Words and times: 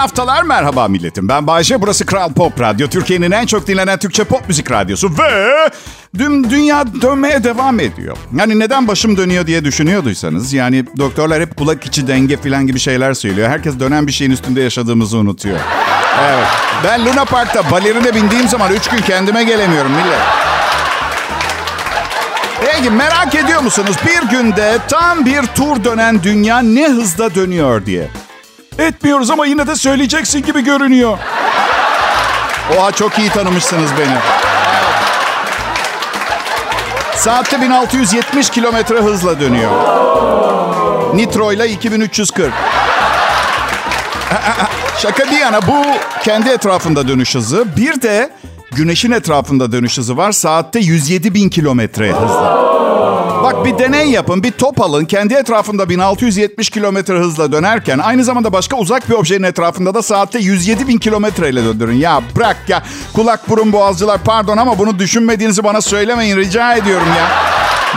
haftalar 0.00 0.42
merhaba 0.42 0.88
milletim. 0.88 1.28
Ben 1.28 1.46
Bayşe, 1.46 1.82
burası 1.82 2.06
Kral 2.06 2.32
Pop 2.32 2.60
Radyo. 2.60 2.88
Türkiye'nin 2.88 3.30
en 3.30 3.46
çok 3.46 3.66
dinlenen 3.66 3.98
Türkçe 3.98 4.24
pop 4.24 4.48
müzik 4.48 4.70
radyosu. 4.70 5.10
Ve 5.18 5.70
dün 6.18 6.50
dünya 6.50 6.84
dönmeye 7.02 7.44
devam 7.44 7.80
ediyor. 7.80 8.16
Yani 8.36 8.58
neden 8.58 8.88
başım 8.88 9.16
dönüyor 9.16 9.46
diye 9.46 9.64
düşünüyorduysanız. 9.64 10.52
Yani 10.52 10.84
doktorlar 10.98 11.42
hep 11.42 11.56
kulak 11.56 11.86
içi 11.86 12.08
denge 12.08 12.36
falan 12.36 12.66
gibi 12.66 12.78
şeyler 12.78 13.14
söylüyor. 13.14 13.48
Herkes 13.48 13.80
dönen 13.80 14.06
bir 14.06 14.12
şeyin 14.12 14.30
üstünde 14.30 14.60
yaşadığımızı 14.60 15.18
unutuyor. 15.18 15.58
Evet. 16.22 16.46
Ben 16.84 17.06
Luna 17.06 17.24
Park'ta 17.24 17.70
balerine 17.70 18.14
bindiğim 18.14 18.48
zaman 18.48 18.72
üç 18.72 18.88
gün 18.88 18.98
kendime 18.98 19.44
gelemiyorum 19.44 19.92
millet. 19.92 20.20
Peki 22.60 22.90
merak 22.90 23.34
ediyor 23.34 23.60
musunuz? 23.62 23.96
Bir 24.06 24.30
günde 24.30 24.78
tam 24.88 25.26
bir 25.26 25.42
tur 25.42 25.84
dönen 25.84 26.22
dünya 26.22 26.58
ne 26.58 26.88
hızda 26.88 27.34
dönüyor 27.34 27.86
diye. 27.86 28.08
Etmiyoruz 28.78 29.30
ama 29.30 29.46
yine 29.46 29.66
de 29.66 29.76
söyleyeceksin 29.76 30.42
gibi 30.42 30.64
görünüyor. 30.64 31.18
Oha 32.78 32.92
çok 32.92 33.18
iyi 33.18 33.30
tanımışsınız 33.30 33.90
beni. 33.98 34.16
Saatte 37.16 37.60
1670 37.60 38.50
kilometre 38.50 38.96
hızla 39.00 39.40
dönüyor. 39.40 39.70
Nitro 41.14 41.52
ile 41.52 41.68
2340. 41.68 42.52
Şaka 44.98 45.24
bir 45.30 45.38
yana 45.38 45.66
bu 45.66 45.84
kendi 46.22 46.48
etrafında 46.48 47.08
dönüş 47.08 47.34
hızı. 47.34 47.76
Bir 47.76 48.02
de 48.02 48.30
güneşin 48.72 49.12
etrafında 49.12 49.72
dönüş 49.72 49.98
hızı 49.98 50.16
var. 50.16 50.32
Saatte 50.32 50.78
107 50.78 51.34
bin 51.34 51.48
kilometre 51.48 52.12
hızla. 52.12 52.69
Bak 53.52 53.64
bir 53.64 53.78
deney 53.78 54.10
yapın, 54.10 54.42
bir 54.42 54.50
top 54.50 54.80
alın. 54.80 55.04
Kendi 55.04 55.34
etrafında 55.34 55.88
1670 55.88 56.70
kilometre 56.70 57.14
hızla 57.14 57.52
dönerken 57.52 57.98
aynı 57.98 58.24
zamanda 58.24 58.52
başka 58.52 58.76
uzak 58.76 59.08
bir 59.08 59.14
objenin 59.14 59.42
etrafında 59.42 59.94
da 59.94 60.02
saatte 60.02 60.38
107 60.38 60.88
bin 60.88 60.98
kilometre 60.98 61.48
ile 61.48 61.64
döndürün. 61.64 61.96
Ya 61.96 62.22
bırak 62.36 62.56
ya. 62.68 62.82
Kulak 63.12 63.48
burun 63.48 63.72
boğazcılar 63.72 64.18
pardon 64.24 64.56
ama 64.56 64.78
bunu 64.78 64.98
düşünmediğinizi 64.98 65.64
bana 65.64 65.80
söylemeyin 65.80 66.36
rica 66.36 66.74
ediyorum 66.74 67.08
ya. 67.18 67.28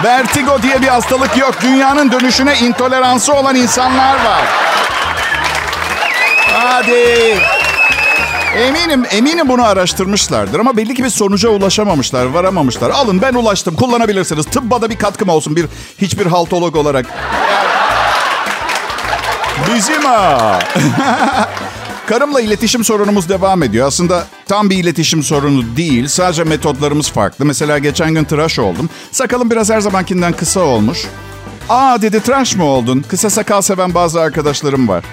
Vertigo 0.04 0.62
diye 0.62 0.82
bir 0.82 0.88
hastalık 0.88 1.38
yok. 1.38 1.56
Dünyanın 1.62 2.12
dönüşüne 2.12 2.56
intoleransı 2.60 3.34
olan 3.34 3.56
insanlar 3.56 4.16
var. 4.16 4.44
Hadi. 6.54 7.63
Eminim, 8.58 9.06
eminim 9.12 9.50
bunu 9.50 9.64
araştırmışlardır 9.64 10.60
ama 10.60 10.78
belli 10.78 10.96
ki 10.96 11.04
bir 11.04 11.10
sonuca 11.10 11.50
ulaşamamışlar, 11.50 12.26
varamamışlar. 12.26 12.90
Alın 12.90 13.22
ben 13.22 13.34
ulaştım, 13.34 13.76
kullanabilirsiniz. 13.76 14.46
Tıbba 14.46 14.82
da 14.82 14.90
bir 14.90 14.98
katkım 14.98 15.30
olsun 15.30 15.56
bir 15.56 15.66
hiçbir 15.98 16.26
haltolog 16.26 16.76
olarak. 16.76 17.06
Bizim 19.76 20.02
ha. 20.02 20.60
Karımla 22.08 22.42
iletişim 22.42 22.84
sorunumuz 22.84 23.30
devam 23.30 23.64
ediyor. 23.64 23.88
Aslında 23.88 24.24
tam 24.48 24.70
bir 24.70 24.78
iletişim 24.78 25.24
sorunu 25.24 25.78
değil. 25.78 26.08
Sadece 26.08 26.44
metotlarımız 26.44 27.12
farklı. 27.12 27.46
Mesela 27.46 27.78
geçen 27.78 28.14
gün 28.14 28.24
tıraş 28.24 28.60
oldum. 28.60 28.90
Sakalım 29.12 29.52
biraz 29.52 29.70
her 29.70 29.80
zamankinden 29.80 30.34
kısa 30.34 30.60
olmuş. 30.60 31.08
Aa 31.70 32.02
dedi 32.02 32.20
tıraş 32.20 32.56
mı 32.56 32.66
oldun? 32.66 33.06
Kısa 33.08 33.30
sakal 33.30 33.62
seven 33.62 33.94
bazı 33.94 34.22
arkadaşlarım 34.22 34.88
var. 34.88 35.04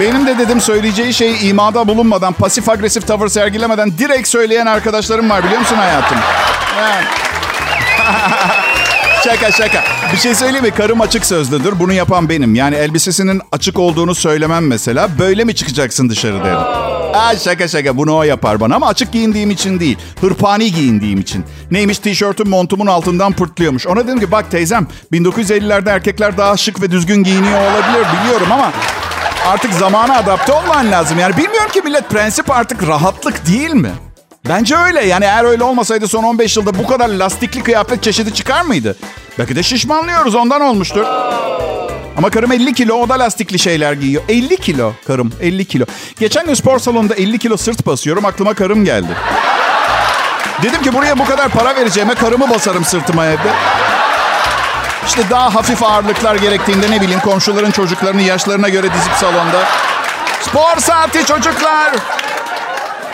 Benim 0.00 0.26
de 0.26 0.38
dedim 0.38 0.60
söyleyeceği 0.60 1.14
şey 1.14 1.48
imada 1.48 1.88
bulunmadan, 1.88 2.32
pasif 2.32 2.68
agresif 2.68 3.06
tavır 3.06 3.28
sergilemeden 3.28 3.98
direkt 3.98 4.28
söyleyen 4.28 4.66
arkadaşlarım 4.66 5.30
var 5.30 5.44
biliyor 5.44 5.60
musun 5.60 5.76
hayatım? 5.76 6.18
şaka 9.24 9.52
şaka. 9.52 9.84
Bir 10.12 10.16
şey 10.18 10.34
söyleyeyim 10.34 10.64
mi? 10.64 10.70
Karım 10.70 11.00
açık 11.00 11.26
sözlüdür. 11.26 11.78
Bunu 11.78 11.92
yapan 11.92 12.28
benim. 12.28 12.54
Yani 12.54 12.76
elbisesinin 12.76 13.40
açık 13.52 13.78
olduğunu 13.78 14.14
söylemem 14.14 14.66
mesela. 14.66 15.08
Böyle 15.18 15.44
mi 15.44 15.54
çıkacaksın 15.54 16.08
dışarı 16.08 16.44
derim. 16.44 16.58
Aa, 17.14 17.36
şaka 17.36 17.68
şaka 17.68 17.96
bunu 17.96 18.16
o 18.16 18.22
yapar 18.22 18.60
bana 18.60 18.74
ama 18.74 18.88
açık 18.88 19.12
giyindiğim 19.12 19.50
için 19.50 19.80
değil. 19.80 19.98
Hırpani 20.20 20.72
giyindiğim 20.72 21.20
için. 21.20 21.44
Neymiş 21.70 21.98
tişörtüm 21.98 22.48
montumun 22.48 22.86
altından 22.86 23.32
pırtlıyormuş. 23.32 23.86
Ona 23.86 24.04
dedim 24.04 24.20
ki 24.20 24.30
bak 24.30 24.50
teyzem 24.50 24.86
1950'lerde 25.12 25.90
erkekler 25.90 26.36
daha 26.36 26.56
şık 26.56 26.82
ve 26.82 26.90
düzgün 26.90 27.22
giyiniyor 27.22 27.60
olabilir 27.60 28.06
biliyorum 28.20 28.52
ama 28.52 28.72
artık 29.46 29.72
zamana 29.72 30.16
adapte 30.16 30.52
olman 30.52 30.90
lazım. 30.90 31.18
Yani 31.18 31.36
bilmiyorum 31.36 31.70
ki 31.72 31.80
millet 31.80 32.10
prensip 32.10 32.50
artık 32.50 32.88
rahatlık 32.88 33.46
değil 33.46 33.70
mi? 33.74 33.90
Bence 34.48 34.76
öyle. 34.76 35.06
Yani 35.06 35.24
eğer 35.24 35.44
öyle 35.44 35.64
olmasaydı 35.64 36.08
son 36.08 36.24
15 36.24 36.56
yılda 36.56 36.78
bu 36.78 36.86
kadar 36.86 37.08
lastikli 37.08 37.62
kıyafet 37.62 38.02
çeşidi 38.02 38.34
çıkar 38.34 38.62
mıydı? 38.62 38.96
Belki 39.38 39.56
de 39.56 39.62
şişmanlıyoruz 39.62 40.34
ondan 40.34 40.60
olmuştur. 40.60 41.04
Ama 42.16 42.30
karım 42.30 42.52
50 42.52 42.74
kilo 42.74 42.94
o 42.94 43.08
da 43.08 43.18
lastikli 43.18 43.58
şeyler 43.58 43.92
giyiyor. 43.92 44.22
50 44.28 44.56
kilo 44.56 44.92
karım 45.06 45.32
50 45.40 45.64
kilo. 45.64 45.84
Geçen 46.20 46.46
gün 46.46 46.54
spor 46.54 46.78
salonunda 46.78 47.14
50 47.14 47.38
kilo 47.38 47.56
sırt 47.56 47.86
basıyorum 47.86 48.24
aklıma 48.24 48.54
karım 48.54 48.84
geldi. 48.84 49.16
Dedim 50.62 50.82
ki 50.82 50.94
buraya 50.94 51.18
bu 51.18 51.24
kadar 51.24 51.48
para 51.48 51.76
vereceğime 51.76 52.14
karımı 52.14 52.50
basarım 52.50 52.84
sırtıma 52.84 53.26
evde. 53.26 53.50
İşte 55.06 55.22
daha 55.30 55.54
hafif 55.54 55.82
ağırlıklar 55.82 56.34
gerektiğinde 56.36 56.90
ne 56.90 57.00
bileyim 57.00 57.20
komşuların 57.20 57.70
çocuklarını 57.70 58.22
yaşlarına 58.22 58.68
göre 58.68 58.86
dizip 58.94 59.12
salonda. 59.12 59.64
Spor 60.40 60.76
saati 60.80 61.26
çocuklar. 61.26 61.92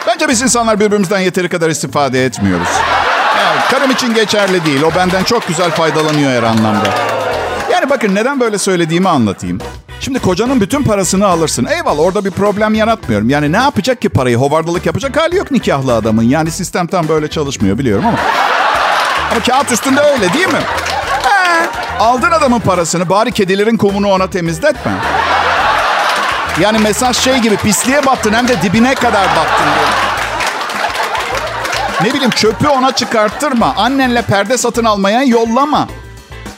Bence 0.06 0.28
biz 0.28 0.42
insanlar 0.42 0.81
birbirimizden 0.81 1.19
yeteri 1.20 1.48
kadar 1.48 1.70
istifade 1.70 2.25
etmiyoruz. 2.25 2.69
Evet, 3.42 3.62
karım 3.70 3.91
için 3.91 4.14
geçerli 4.14 4.64
değil. 4.64 4.82
O 4.82 4.94
benden 4.94 5.25
çok 5.25 5.48
güzel 5.48 5.70
faydalanıyor 5.70 6.31
her 6.31 6.42
anlamda. 6.42 6.88
Yani 7.72 7.91
bakın 7.91 8.14
neden 8.14 8.41
böyle 8.41 8.58
söylediğimi 8.58 9.08
anlatayım. 9.08 9.58
Şimdi 10.00 10.19
kocanın 10.19 10.60
bütün 10.60 10.82
parasını 10.82 11.26
alırsın. 11.26 11.66
Eyvallah 11.66 12.00
orada 12.00 12.25
bir 12.25 12.31
problem 12.31 12.75
yaratmıyorum. 12.75 13.31
Yani 13.31 13.52
ne 13.52 13.56
yapacak 13.56 14.02
ki 14.02 14.08
parayı? 14.08 14.36
Hovardalık 14.36 14.86
yapacak 14.86 15.16
hali 15.16 15.36
yok 15.36 15.50
nikahlı 15.50 15.94
adamın. 15.94 16.22
Yani 16.22 16.50
sistem 16.50 16.86
tam 16.86 17.08
böyle 17.08 17.28
çalışmıyor 17.28 17.78
biliyorum 17.78 18.06
ama. 18.06 18.19
Ama 19.31 19.41
kağıt 19.42 19.72
üstünde 19.72 20.00
öyle 20.00 20.32
değil 20.32 20.48
mi? 20.48 20.60
Aldın 22.00 22.30
adamın 22.30 22.60
parasını 22.60 23.08
bari 23.08 23.32
kedilerin 23.32 23.76
kumunu 23.76 24.08
ona 24.08 24.30
temizletme. 24.30 24.92
Yani 26.60 26.78
mesaj 26.78 27.16
şey 27.16 27.38
gibi 27.38 27.56
pisliğe 27.56 28.06
battın 28.06 28.32
hem 28.32 28.48
de 28.48 28.62
dibine 28.62 28.94
kadar 28.94 29.26
battın. 29.28 29.64
Diyor. 29.64 29.88
Ne 32.02 32.14
bileyim 32.14 32.30
çöpü 32.30 32.68
ona 32.68 32.94
çıkarttırma. 32.94 33.74
Annenle 33.76 34.22
perde 34.22 34.58
satın 34.58 34.84
almaya 34.84 35.22
yollama. 35.22 35.88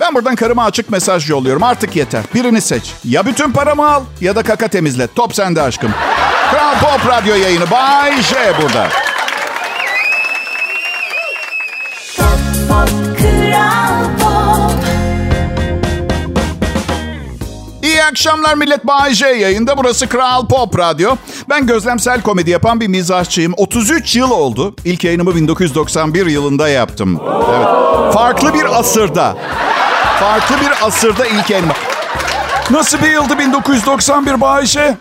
Ben 0.00 0.14
buradan 0.14 0.34
karıma 0.34 0.64
açık 0.64 0.90
mesaj 0.90 1.30
yolluyorum. 1.30 1.62
Artık 1.62 1.96
yeter. 1.96 2.22
Birini 2.34 2.60
seç. 2.60 2.92
Ya 3.04 3.26
bütün 3.26 3.52
paramı 3.52 3.92
al 3.92 4.02
ya 4.20 4.36
da 4.36 4.42
kaka 4.42 4.68
temizle. 4.68 5.06
Top 5.06 5.34
sende 5.34 5.62
aşkım. 5.62 5.94
Kral 6.50 6.74
Pop 6.80 7.08
Radyo 7.08 7.34
yayını. 7.34 7.70
Bay 7.70 8.22
J 8.22 8.36
burada. 8.62 8.88
Pop, 12.16 12.28
pop, 12.68 13.18
Kral 13.18 14.18
Pop. 14.18 14.23
Akşamlar 18.14 18.54
millet. 18.54 18.86
Bay 18.86 19.12
yayında. 19.40 19.78
Burası 19.78 20.08
Kral 20.08 20.48
Pop 20.48 20.78
Radyo. 20.78 21.16
Ben 21.48 21.66
gözlemsel 21.66 22.22
komedi 22.22 22.50
yapan 22.50 22.80
bir 22.80 22.88
mizahçıyım. 22.88 23.54
33 23.56 24.16
yıl 24.16 24.30
oldu. 24.30 24.76
İlk 24.84 25.04
yayınımı 25.04 25.34
1991 25.34 26.26
yılında 26.26 26.68
yaptım. 26.68 27.20
Evet. 27.56 27.66
Farklı 28.14 28.54
bir 28.54 28.78
asırda. 28.78 29.36
Farklı 30.20 30.56
bir 30.60 30.86
asırda 30.86 31.26
ilk 31.26 31.50
yayınım. 31.50 31.70
Nasıl 32.70 33.02
bir 33.02 33.10
yıldı 33.10 33.38
1991 33.38 34.40
Bayşe? 34.40 34.96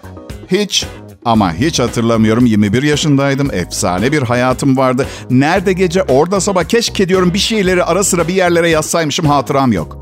Hiç 0.52 0.86
ama 1.26 1.54
hiç 1.54 1.80
hatırlamıyorum. 1.80 2.46
21 2.46 2.84
yaşındaydım. 2.84 3.54
Efsane 3.54 4.12
bir 4.12 4.22
hayatım 4.22 4.78
vardı. 4.78 5.08
Nerede 5.30 5.74
gece 5.74 6.04
orada 6.04 6.42
sabah 6.42 6.64
keşke 6.64 7.10
diyorum 7.10 7.34
bir 7.34 7.40
şeyleri 7.40 7.84
ara 7.84 8.04
sıra 8.04 8.28
bir 8.28 8.34
yerlere 8.34 8.70
yazsaymışım 8.70 9.26
hatıram 9.26 9.72
yok. 9.72 9.98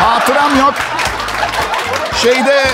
Hatıram 0.00 0.58
yok. 0.58 0.74
Şeyde 2.22 2.64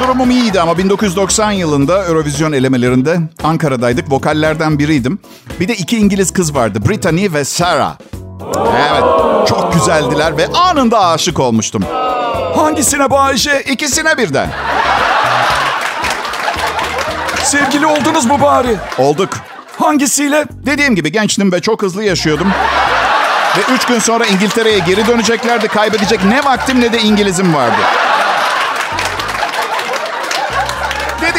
durumum 0.00 0.30
iyiydi 0.30 0.60
ama 0.60 0.78
1990 0.78 1.50
yılında 1.50 2.04
Eurovision 2.04 2.52
elemelerinde 2.52 3.18
Ankara'daydık. 3.44 4.12
Vokallerden 4.12 4.78
biriydim. 4.78 5.18
Bir 5.60 5.68
de 5.68 5.74
iki 5.74 5.98
İngiliz 5.98 6.32
kız 6.32 6.54
vardı. 6.54 6.78
Brittany 6.88 7.32
ve 7.32 7.44
Sarah. 7.44 7.94
Evet. 8.56 9.04
Çok 9.48 9.72
güzeldiler 9.72 10.36
ve 10.36 10.46
anında 10.46 11.06
aşık 11.06 11.40
olmuştum. 11.40 11.84
Hangisine 12.56 13.10
Bayşe? 13.10 13.60
İkisine 13.60 14.18
birden. 14.18 14.48
Sevgili 17.42 17.86
oldunuz 17.86 18.26
mu 18.26 18.40
bari? 18.40 18.76
Olduk. 18.98 19.30
Hangisiyle? 19.78 20.44
Dediğim 20.50 20.94
gibi 20.94 21.12
gençtim 21.12 21.52
ve 21.52 21.60
çok 21.60 21.82
hızlı 21.82 22.04
yaşıyordum. 22.04 22.48
Ve 23.56 23.74
üç 23.74 23.84
gün 23.84 23.98
sonra 23.98 24.26
İngiltere'ye 24.26 24.78
geri 24.78 25.06
döneceklerdi. 25.06 25.68
Kaybedecek 25.68 26.24
ne 26.24 26.44
vaktim 26.44 26.80
ne 26.80 26.92
de 26.92 27.00
İngilizim 27.02 27.54
vardı. 27.54 27.76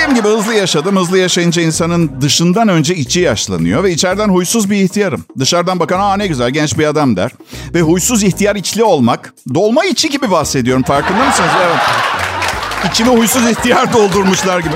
Dediğim 0.08 0.26
gibi 0.26 0.38
hızlı 0.38 0.54
yaşadım. 0.54 0.98
Hızlı 0.98 1.18
yaşayınca 1.18 1.62
insanın 1.62 2.22
dışından 2.22 2.68
önce 2.68 2.96
içi 2.96 3.20
yaşlanıyor 3.20 3.84
ve 3.84 3.92
içeriden 3.92 4.30
huysuz 4.30 4.70
bir 4.70 4.76
ihtiyarım. 4.76 5.26
Dışarıdan 5.40 5.80
bakan 5.80 6.00
aa 6.00 6.18
ne 6.18 6.28
güzel 6.28 6.50
genç 6.50 6.78
bir 6.78 6.86
adam 6.86 7.16
der. 7.16 7.32
Ve 7.74 7.82
huysuz 7.82 8.24
ihtiyar 8.24 8.56
içli 8.56 8.84
olmak 8.84 9.34
dolma 9.54 9.86
içi 9.86 10.10
gibi 10.10 10.32
bahsediyorum 10.32 10.84
farkında 10.84 11.26
mısınız? 11.26 11.50
Evet. 11.66 11.80
İçime 12.92 13.10
huysuz 13.10 13.50
ihtiyar 13.50 13.94
doldurmuşlar 13.94 14.60
gibi. 14.60 14.76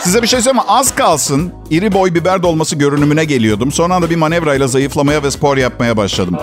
Size 0.00 0.22
bir 0.22 0.26
şey 0.26 0.40
söyleyeyim 0.40 0.66
mi? 0.66 0.72
Az 0.72 0.94
kalsın 0.94 1.52
iri 1.70 1.92
boy 1.92 2.14
biber 2.14 2.42
dolması 2.42 2.76
görünümüne 2.76 3.24
geliyordum. 3.24 3.72
Sonra 3.72 4.02
da 4.02 4.10
bir 4.10 4.16
manevrayla 4.16 4.68
zayıflamaya 4.68 5.22
ve 5.22 5.30
spor 5.30 5.56
yapmaya 5.56 5.96
başladım. 5.96 6.36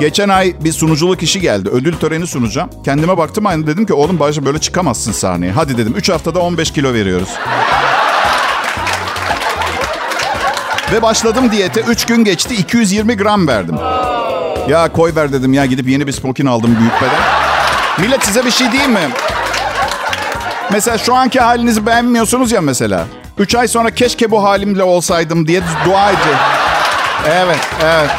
Geçen 0.00 0.28
ay 0.28 0.54
bir 0.60 0.72
sunuculuk 0.72 1.22
işi 1.22 1.40
geldi. 1.40 1.68
Ödül 1.68 1.96
töreni 1.96 2.26
sunacağım. 2.26 2.70
Kendime 2.84 3.18
baktım 3.18 3.46
aynı 3.46 3.66
dedim 3.66 3.86
ki 3.86 3.94
oğlum 3.94 4.18
Bayşe 4.20 4.46
böyle 4.46 4.58
çıkamazsın 4.58 5.12
sahneye. 5.12 5.52
Hadi 5.52 5.78
dedim 5.78 5.94
3 5.96 6.08
haftada 6.08 6.38
15 6.38 6.70
kilo 6.70 6.94
veriyoruz. 6.94 7.28
Ve 10.92 11.02
başladım 11.02 11.52
diyete. 11.52 11.80
3 11.80 12.04
gün 12.06 12.24
geçti 12.24 12.54
220 12.54 13.16
gram 13.16 13.48
verdim. 13.48 13.76
Ya 14.68 14.92
koy 14.92 15.14
ver 15.16 15.32
dedim 15.32 15.54
ya 15.54 15.66
gidip 15.66 15.88
yeni 15.88 16.06
bir 16.06 16.12
smokin 16.12 16.46
aldım 16.46 16.76
büyük 16.80 16.96
beden. 16.96 17.20
Millet 17.98 18.24
size 18.24 18.44
bir 18.44 18.50
şey 18.50 18.72
diyeyim 18.72 18.92
mi? 18.92 19.08
Mesela 20.72 20.98
şu 20.98 21.14
anki 21.14 21.40
halinizi 21.40 21.86
beğenmiyorsunuz 21.86 22.52
ya 22.52 22.60
mesela. 22.60 23.04
3 23.38 23.54
ay 23.54 23.68
sonra 23.68 23.90
keşke 23.90 24.30
bu 24.30 24.44
halimle 24.44 24.82
olsaydım 24.82 25.48
diye 25.48 25.62
dua 25.84 26.10
edeceğim. 26.10 26.38
Evet, 27.26 27.68
evet. 27.84 28.10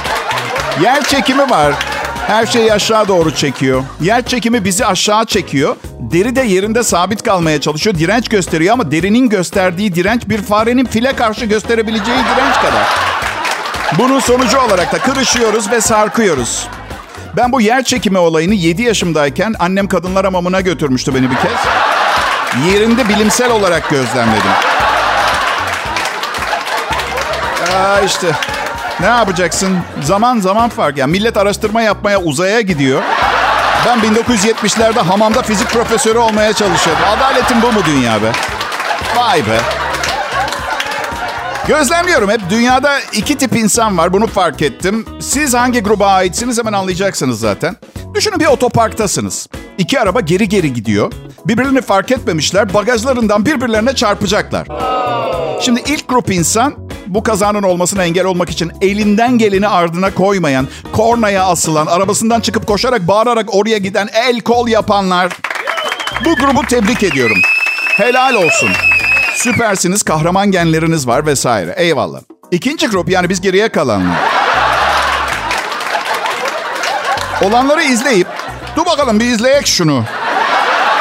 Yer 0.84 1.04
çekimi 1.04 1.50
var. 1.50 1.74
Her 2.28 2.46
şeyi 2.46 2.74
aşağı 2.74 3.08
doğru 3.08 3.36
çekiyor. 3.36 3.84
Yer 4.02 4.26
çekimi 4.26 4.66
bizi 4.66 4.86
aşağı 4.86 5.26
çekiyor. 5.26 5.76
Deri 6.00 6.36
de 6.36 6.42
yerinde 6.42 6.84
sabit 6.84 7.24
kalmaya 7.24 7.62
çalışıyor. 7.62 7.96
Direnç 7.96 8.30
gösteriyor 8.30 8.74
ama 8.74 8.92
derinin 8.92 9.30
gösterdiği 9.30 9.96
direnç 9.96 10.30
bir 10.30 10.42
farenin 10.42 10.86
file 10.86 11.16
karşı 11.16 11.46
gösterebileceği 11.46 12.18
direnç 12.18 12.56
kadar. 12.56 12.88
Bunun 14.00 14.20
sonucu 14.20 14.60
olarak 14.60 14.94
da 14.94 14.98
kırışıyoruz 14.98 15.72
ve 15.72 15.82
sarkıyoruz. 15.82 16.68
Ben 17.38 17.52
bu 17.52 17.62
yer 17.62 17.84
çekimi 17.84 18.18
olayını 18.18 18.54
7 18.54 18.82
yaşımdayken 18.82 19.54
annem 19.60 19.88
kadınlar 19.88 20.26
hamamına 20.26 20.62
götürmüştü 20.62 21.16
beni 21.16 21.32
bir 21.32 21.36
kez. 21.36 21.60
Yerinde 22.72 23.10
bilimsel 23.10 23.52
olarak 23.52 23.90
gözlemledim. 23.90 24.52
Aa 27.76 28.00
işte 28.02 28.28
ne 29.00 29.06
yapacaksın? 29.06 29.78
Zaman 30.04 30.40
zaman 30.40 30.70
fark. 30.70 30.98
Yani 30.98 31.12
millet 31.12 31.38
araştırma 31.38 31.82
yapmaya 31.82 32.22
uzaya 32.22 32.62
gidiyor. 32.62 33.02
Ben 33.86 34.00
1970'lerde 34.00 35.00
hamamda 35.00 35.42
fizik 35.42 35.70
profesörü 35.70 36.18
olmaya 36.18 36.54
çalışıyordum. 36.54 37.04
Adaletin 37.18 37.62
bu 37.62 37.72
mu 37.72 37.80
dünya 37.86 38.22
be? 38.22 38.32
Vay 39.16 39.40
be. 39.48 39.60
Gözlemliyorum 41.68 42.30
hep 42.30 42.42
dünyada 42.50 43.00
iki 43.14 43.38
tip 43.38 43.56
insan 43.56 43.98
var 43.98 44.14
bunu 44.14 44.28
fark 44.28 44.62
ettim. 44.62 45.06
Siz 45.20 45.54
hangi 45.54 45.80
gruba 45.84 46.08
aitsiniz 46.08 46.60
hemen 46.60 46.74
anlayacaksınız 46.74 47.40
zaten. 47.40 47.76
Düşünün 48.16 48.40
bir 48.40 48.46
otoparktasınız. 48.46 49.48
İki 49.78 50.00
araba 50.00 50.20
geri 50.20 50.50
geri 50.50 50.74
gidiyor. 50.74 51.12
Birbirini 51.46 51.82
fark 51.82 52.12
etmemişler. 52.12 52.74
Bagajlarından 52.74 53.46
birbirlerine 53.46 53.96
çarpacaklar. 53.96 54.68
Şimdi 55.62 55.82
ilk 55.88 56.10
grup 56.10 56.30
insan 56.32 56.87
bu 57.08 57.24
kazanın 57.24 57.64
olmasına 57.64 58.04
engel 58.04 58.26
olmak 58.26 58.50
için 58.50 58.72
elinden 58.82 59.38
geleni 59.38 59.68
ardına 59.68 60.14
koymayan, 60.14 60.68
kornaya 60.94 61.46
asılan, 61.46 61.86
arabasından 61.88 62.40
çıkıp 62.40 62.68
koşarak 62.68 63.08
bağırarak 63.08 63.56
oraya 63.56 63.78
giden 63.78 64.10
el 64.14 64.42
kol 64.42 64.68
yapanlar. 64.68 65.32
Bu 66.26 66.36
grubu 66.36 66.66
tebrik 66.66 67.04
ediyorum. 67.04 67.38
Helal 67.98 68.34
olsun. 68.34 68.70
Süpersiniz, 69.36 70.04
kahraman 70.04 70.52
genleriniz 70.52 71.08
var 71.08 71.26
vesaire. 71.26 71.74
Eyvallah. 71.78 72.20
İkinci 72.52 72.88
grup 72.88 73.10
yani 73.10 73.30
biz 73.30 73.42
geriye 73.42 73.70
kalanlar. 73.70 74.18
Olanları 77.42 77.84
izleyip, 77.84 78.28
dur 78.76 78.86
bakalım 78.86 79.20
bir 79.20 79.26
izleyek 79.26 79.68
şunu. 79.68 80.04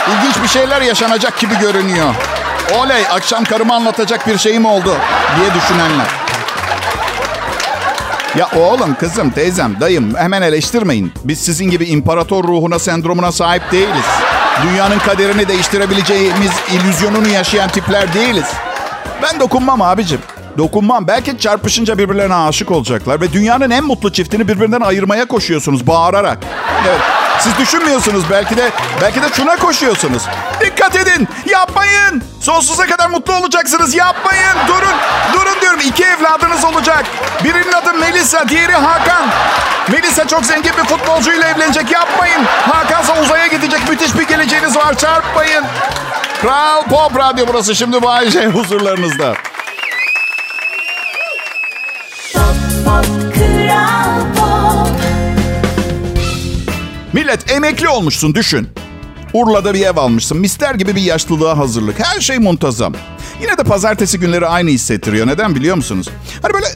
İlginç 0.09 0.43
bir 0.43 0.49
şeyler 0.49 0.81
yaşanacak 0.81 1.39
gibi 1.41 1.59
görünüyor. 1.59 2.15
Oley 2.75 3.07
akşam 3.11 3.45
karıma 3.45 3.75
anlatacak 3.75 4.27
bir 4.27 4.39
şeyim 4.39 4.65
oldu 4.65 4.97
diye 5.39 5.55
düşünenler. 5.55 6.07
Ya 8.37 8.49
oğlum, 8.57 8.95
kızım, 8.95 9.31
teyzem, 9.31 9.81
dayım 9.81 10.15
hemen 10.17 10.43
eleştirmeyin. 10.43 11.13
Biz 11.25 11.39
sizin 11.39 11.71
gibi 11.71 11.85
imparator 11.85 12.45
ruhuna, 12.45 12.79
sendromuna 12.79 13.33
sahip 13.33 13.73
değiliz. 13.73 14.05
Dünyanın 14.63 14.99
kaderini 14.99 15.49
değiştirebileceğimiz 15.49 16.51
illüzyonunu 16.73 17.29
yaşayan 17.29 17.69
tipler 17.71 18.15
değiliz. 18.15 18.47
Ben 19.23 19.41
dokunmam 19.41 19.83
abicim. 19.83 20.21
Dokunmam. 20.59 21.09
Belki 21.09 21.39
çarpışınca 21.39 21.99
birbirlerine 21.99 22.35
aşık 22.35 22.71
olacaklar 22.71 23.21
ve 23.21 23.33
dünyanın 23.33 23.71
en 23.71 23.85
mutlu 23.85 24.13
çiftini 24.13 24.49
birbirinden 24.49 24.81
ayırmaya 24.81 25.29
koşuyorsunuz 25.29 25.87
bağırarak. 25.87 26.39
Evet. 26.89 27.01
Siz 27.41 27.59
düşünmüyorsunuz 27.59 28.25
belki 28.31 28.57
de 28.57 28.71
belki 29.03 29.23
de 29.23 29.27
şuna 29.37 29.57
koşuyorsunuz. 29.57 30.23
Dikkat 30.61 30.97
edin. 30.97 31.29
Yapmayın. 31.51 32.23
Sonsuza 32.47 32.87
kadar 32.87 33.09
mutlu 33.09 33.35
olacaksınız. 33.35 33.95
Yapmayın. 33.95 34.69
Durun. 34.69 34.97
Durun 35.33 35.61
diyorum. 35.61 35.81
İki 35.81 36.05
evladınız 36.05 36.65
olacak. 36.65 37.05
Birinin 37.45 37.73
adı 37.73 37.95
Melisa, 37.95 38.49
diğeri 38.49 38.73
Hakan. 38.73 39.29
Melisa 39.93 40.29
çok 40.29 40.45
zengin 40.45 40.73
bir 40.73 40.85
futbolcuyla 40.85 41.49
evlenecek. 41.49 41.91
Yapmayın. 41.91 42.45
Hakansa 42.45 43.23
uzaya 43.23 43.47
gidecek. 43.47 43.89
Müthiş 43.89 44.15
bir 44.15 44.23
geleceğiniz 44.23 44.77
var. 44.77 44.99
Çarpmayın. 44.99 45.65
Kral 46.43 46.83
Pop 46.83 47.19
Radyo 47.19 47.47
burası. 47.49 47.75
Şimdi 47.75 48.03
bu 48.03 48.11
Ayşe 48.11 48.47
huzurlarınızda. 48.47 49.35
Millet 57.13 57.51
emekli 57.51 57.89
olmuşsun 57.89 58.35
düşün. 58.35 58.86
Urla'da 59.33 59.75
bir 59.75 59.81
ev 59.87 59.97
almışsın. 59.97 60.39
Mister 60.39 60.75
gibi 60.75 60.95
bir 60.97 61.03
yaşlılığa 61.03 61.59
hazırlık. 61.59 61.99
Her 62.07 62.21
şey 62.21 62.39
muntazam. 62.39 62.93
Yine 63.43 63.59
de 63.59 63.63
pazartesi 63.65 64.21
günleri 64.21 64.47
aynı 64.47 64.71
hissettiriyor. 64.71 65.27
Neden 65.27 65.55
biliyor 65.55 65.77
musunuz? 65.77 66.09
Hani 66.43 66.55
böyle 66.55 66.67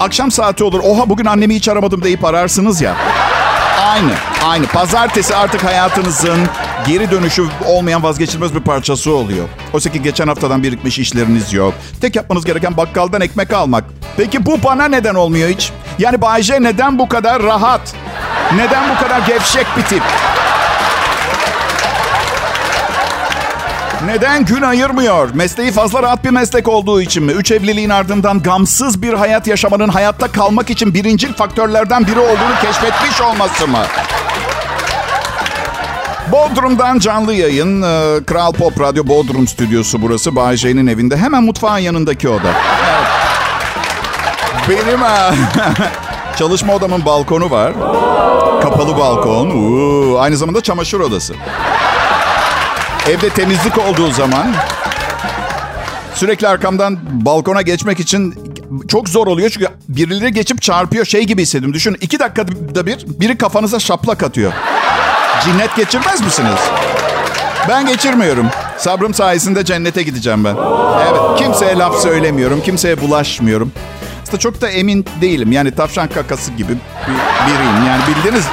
akşam 0.00 0.30
saati 0.30 0.64
olur. 0.64 0.80
Oha 0.84 1.08
bugün 1.08 1.24
annemi 1.24 1.54
hiç 1.54 1.68
aramadım 1.68 2.02
deyip 2.04 2.24
ararsınız 2.24 2.80
ya. 2.80 2.96
Aynı, 3.80 4.12
aynı. 4.44 4.66
Pazartesi 4.66 5.36
artık 5.36 5.64
hayatınızın 5.64 6.38
geri 6.86 7.10
dönüşü 7.10 7.44
olmayan 7.66 8.02
vazgeçilmez 8.02 8.54
bir 8.54 8.60
parçası 8.60 9.12
oluyor. 9.14 9.48
Oysa 9.72 9.92
ki 9.92 10.02
geçen 10.02 10.28
haftadan 10.28 10.62
birikmiş 10.62 10.98
işleriniz 10.98 11.52
yok. 11.52 11.74
Tek 12.00 12.16
yapmanız 12.16 12.44
gereken 12.44 12.76
bakkaldan 12.76 13.20
ekmek 13.20 13.52
almak. 13.52 13.84
Peki 14.16 14.46
bu 14.46 14.62
bana 14.62 14.88
neden 14.88 15.14
olmuyor 15.14 15.48
hiç? 15.48 15.72
Yani 15.98 16.22
Bayce 16.22 16.62
neden 16.62 16.98
bu 16.98 17.08
kadar 17.08 17.42
rahat? 17.42 17.94
Neden 18.56 18.84
bu 18.96 19.00
kadar 19.02 19.18
gevşek 19.26 19.66
bir 19.76 19.82
tip? 19.82 20.02
Neden 24.06 24.44
gün 24.44 24.62
ayırmıyor? 24.62 25.28
Mesleği 25.34 25.72
fazla 25.72 26.02
rahat 26.02 26.24
bir 26.24 26.30
meslek 26.30 26.68
olduğu 26.68 27.00
için 27.00 27.22
mi? 27.24 27.32
Üç 27.32 27.52
evliliğin 27.52 27.90
ardından 27.90 28.42
gamsız 28.42 29.02
bir 29.02 29.12
hayat 29.14 29.46
yaşamanın 29.46 29.88
hayatta 29.88 30.28
kalmak 30.28 30.70
için 30.70 30.94
birincil 30.94 31.32
faktörlerden 31.32 32.06
biri 32.06 32.18
olduğunu 32.18 32.54
keşfetmiş 32.62 33.20
olması 33.20 33.68
mı? 33.68 33.78
Bodrum'dan 36.32 36.98
canlı 36.98 37.34
yayın. 37.34 37.82
Ee, 37.82 38.24
Kral 38.24 38.52
Pop 38.52 38.80
Radyo 38.80 39.06
Bodrum 39.06 39.48
stüdyosu 39.48 40.02
burası. 40.02 40.36
Bayece'nin 40.36 40.86
evinde. 40.86 41.16
Hemen 41.16 41.42
mutfağın 41.42 41.78
yanındaki 41.78 42.28
oda. 42.28 42.48
Evet. 44.68 44.86
Benim 44.86 45.00
ha, 45.02 45.34
çalışma 46.38 46.74
odamın 46.74 47.04
balkonu 47.04 47.50
var. 47.50 47.72
Kapalı 48.62 48.96
balkon. 48.96 49.50
Uuu, 49.50 50.18
aynı 50.18 50.36
zamanda 50.36 50.60
çamaşır 50.60 51.00
odası. 51.00 51.34
Evde 53.08 53.28
temizlik 53.28 53.78
olduğu 53.78 54.10
zaman 54.10 54.54
sürekli 56.14 56.48
arkamdan 56.48 56.98
balkona 57.12 57.62
geçmek 57.62 58.00
için 58.00 58.34
çok 58.88 59.08
zor 59.08 59.26
oluyor. 59.26 59.50
Çünkü 59.50 59.68
birileri 59.88 60.32
geçip 60.32 60.62
çarpıyor 60.62 61.04
şey 61.04 61.24
gibi 61.24 61.42
hissediyorum. 61.42 61.74
Düşün 61.74 61.96
iki 62.00 62.18
dakikada 62.18 62.86
bir 62.86 63.06
biri 63.06 63.38
kafanıza 63.38 63.80
şaplak 63.80 64.22
atıyor. 64.22 64.52
Cinnet 65.44 65.76
geçirmez 65.76 66.20
misiniz? 66.20 66.60
Ben 67.68 67.86
geçirmiyorum. 67.86 68.46
Sabrım 68.78 69.14
sayesinde 69.14 69.64
cennete 69.64 70.02
gideceğim 70.02 70.44
ben. 70.44 70.56
Evet, 71.08 71.38
kimseye 71.38 71.76
laf 71.78 72.02
söylemiyorum, 72.02 72.62
kimseye 72.64 73.00
bulaşmıyorum. 73.00 73.72
Aslında 74.22 74.38
çok 74.38 74.60
da 74.60 74.68
emin 74.68 75.06
değilim. 75.20 75.52
Yani 75.52 75.70
tavşan 75.70 76.08
kakası 76.08 76.52
gibi 76.52 76.72
bir, 76.72 77.52
biriyim. 77.52 77.86
Yani 77.86 78.02
bildiğiniz... 78.08 78.44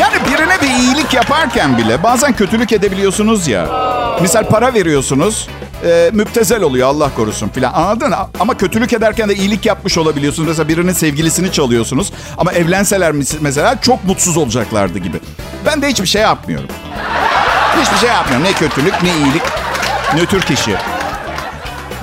Yani 0.00 0.14
birine 0.32 0.60
bir 0.62 0.82
iyilik 0.82 1.14
yaparken 1.14 1.78
bile 1.78 2.02
bazen 2.02 2.32
kötülük 2.32 2.72
edebiliyorsunuz 2.72 3.48
ya. 3.48 3.68
Misal 4.22 4.44
para 4.44 4.74
veriyorsunuz, 4.74 5.48
e, 5.84 6.10
müptezel 6.12 6.62
oluyor 6.62 6.88
Allah 6.88 7.14
korusun 7.14 7.48
filan. 7.48 7.72
Anladın 7.72 8.08
mı? 8.08 8.16
Ama 8.40 8.56
kötülük 8.56 8.92
ederken 8.92 9.28
de 9.28 9.34
iyilik 9.34 9.66
yapmış 9.66 9.98
olabiliyorsunuz. 9.98 10.48
Mesela 10.48 10.68
birinin 10.68 10.92
sevgilisini 10.92 11.52
çalıyorsunuz. 11.52 12.12
Ama 12.38 12.52
evlenseler 12.52 13.12
mesela 13.40 13.80
çok 13.80 14.04
mutsuz 14.04 14.36
olacaklardı 14.36 14.98
gibi. 14.98 15.20
Ben 15.66 15.82
de 15.82 15.88
hiçbir 15.88 16.06
şey 16.06 16.22
yapmıyorum. 16.22 16.68
Hiçbir 17.82 17.98
şey 17.98 18.08
yapmıyorum. 18.08 18.46
Ne 18.46 18.52
kötülük 18.52 19.02
ne 19.02 19.16
iyilik. 19.16 19.42
Nötr 20.14 20.40
kişi. 20.40 20.76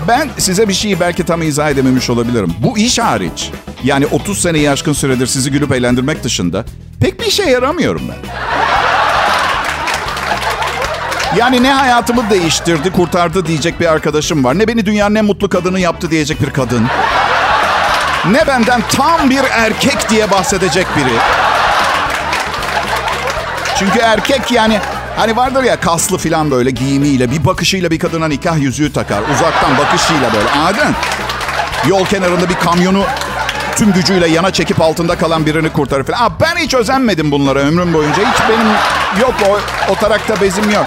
Ben 0.07 0.29
size 0.38 0.67
bir 0.67 0.74
şeyi 0.74 1.00
belki 1.00 1.24
tam 1.25 1.41
izah 1.41 1.69
edememiş 1.69 2.10
olabilirim. 2.10 2.53
Bu 2.60 2.77
iş 2.77 3.00
hariç. 3.00 3.50
Yani 3.83 4.05
30 4.05 4.41
seneyi 4.41 4.69
aşkın 4.69 4.93
süredir 4.93 5.27
sizi 5.27 5.51
gülüp 5.51 5.71
eğlendirmek 5.71 6.24
dışında 6.24 6.65
pek 7.01 7.20
bir 7.20 7.25
işe 7.25 7.43
yaramıyorum 7.43 8.01
ben. 8.10 8.29
Yani 11.38 11.63
ne 11.63 11.74
hayatımı 11.74 12.29
değiştirdi, 12.29 12.91
kurtardı 12.91 13.46
diyecek 13.46 13.79
bir 13.79 13.86
arkadaşım 13.86 14.43
var. 14.43 14.60
Ne 14.60 14.67
beni 14.67 14.86
dünyanın 14.86 15.15
en 15.15 15.25
mutlu 15.25 15.50
kadını 15.50 15.79
yaptı 15.79 16.12
diyecek 16.12 16.41
bir 16.41 16.50
kadın. 16.50 16.88
Ne 18.31 18.48
benden 18.48 18.81
tam 18.91 19.29
bir 19.29 19.43
erkek 19.51 20.10
diye 20.10 20.31
bahsedecek 20.31 20.88
biri. 20.98 21.13
Çünkü 23.79 24.00
erkek 24.00 24.51
yani 24.51 24.79
hani 25.17 25.36
vardır 25.36 25.63
ya 25.63 25.79
kaslı 25.79 26.17
falan 26.17 26.51
böyle 26.51 26.72
giyimiyle 26.72 27.31
bir 27.31 27.46
bakışıyla 27.46 27.91
bir 27.91 28.00
kadına 28.00 28.27
nikah 28.27 28.58
yüzüğü 28.58 28.93
takar. 28.93 29.22
Uzaktan 29.36 29.77
bakışıyla 29.77 30.34
böyle 30.34 30.50
anladın? 30.50 30.96
Yol 31.88 32.05
kenarında 32.05 32.50
bir 32.50 32.55
kamyonu 32.55 33.03
tüm 33.81 33.93
gücüyle 33.93 34.27
yana 34.27 34.53
çekip 34.53 34.81
altında 34.81 35.17
kalan 35.17 35.45
birini 35.45 35.69
kurtarır 35.69 36.03
falan. 36.03 36.25
Aa, 36.25 36.29
ben 36.41 36.55
hiç 36.55 36.73
özenmedim 36.73 37.31
bunlara 37.31 37.59
ömrüm 37.59 37.93
boyunca. 37.93 38.21
Hiç 38.21 38.41
benim 38.50 38.67
yok 39.21 39.33
o, 39.50 39.59
o 39.91 39.95
tarakta 39.95 40.41
bezim 40.41 40.69
yok. 40.71 40.85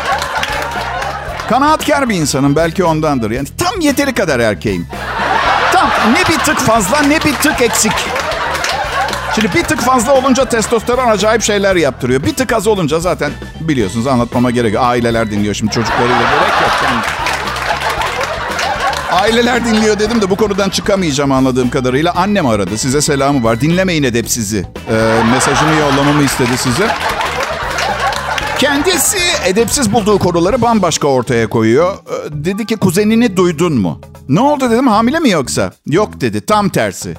Kanaatkar 1.48 2.08
bir 2.08 2.14
insanım 2.14 2.56
belki 2.56 2.84
ondandır. 2.84 3.30
Yani 3.30 3.48
tam 3.58 3.80
yeteri 3.80 4.14
kadar 4.14 4.40
erkeğim. 4.40 4.86
Tam 5.72 5.88
ne 6.12 6.34
bir 6.34 6.38
tık 6.38 6.58
fazla 6.58 7.02
ne 7.02 7.24
bir 7.24 7.34
tık 7.34 7.60
eksik. 7.60 7.92
Şimdi 9.34 9.54
bir 9.54 9.64
tık 9.64 9.80
fazla 9.80 10.14
olunca 10.14 10.44
testosteron 10.44 11.10
acayip 11.10 11.42
şeyler 11.42 11.76
yaptırıyor. 11.76 12.22
Bir 12.22 12.34
tık 12.34 12.52
az 12.52 12.66
olunca 12.66 13.00
zaten 13.00 13.32
biliyorsunuz 13.60 14.06
anlatmama 14.06 14.50
gerek 14.50 14.74
yok. 14.74 14.84
Aileler 14.84 15.30
dinliyor 15.30 15.54
şimdi 15.54 15.72
çocuklarıyla 15.72 16.18
gerek 16.18 16.62
yok. 16.62 16.70
Yani. 16.84 17.23
Aileler 19.20 19.64
dinliyor 19.64 19.98
dedim 19.98 20.22
de 20.22 20.30
bu 20.30 20.36
konudan 20.36 20.68
çıkamayacağım 20.70 21.32
anladığım 21.32 21.70
kadarıyla. 21.70 22.12
Annem 22.16 22.46
aradı. 22.46 22.78
Size 22.78 23.00
selamı 23.00 23.44
var. 23.44 23.60
Dinlemeyin 23.60 24.02
edepsizi. 24.02 24.66
Ee, 24.90 25.22
mesajını 25.32 25.80
yollamamı 25.80 26.22
istedi 26.22 26.56
size. 26.56 26.88
Kendisi 28.58 29.18
edepsiz 29.46 29.92
bulduğu 29.92 30.18
konuları 30.18 30.62
bambaşka 30.62 31.08
ortaya 31.08 31.48
koyuyor. 31.48 31.94
Ee, 31.94 32.44
dedi 32.44 32.66
ki 32.66 32.76
kuzenini 32.76 33.36
duydun 33.36 33.72
mu? 33.72 34.00
Ne 34.28 34.40
oldu 34.40 34.70
dedim 34.70 34.86
hamile 34.88 35.18
mi 35.18 35.30
yoksa? 35.30 35.72
Yok 35.86 36.20
dedi 36.20 36.40
tam 36.40 36.68
tersi. 36.68 37.14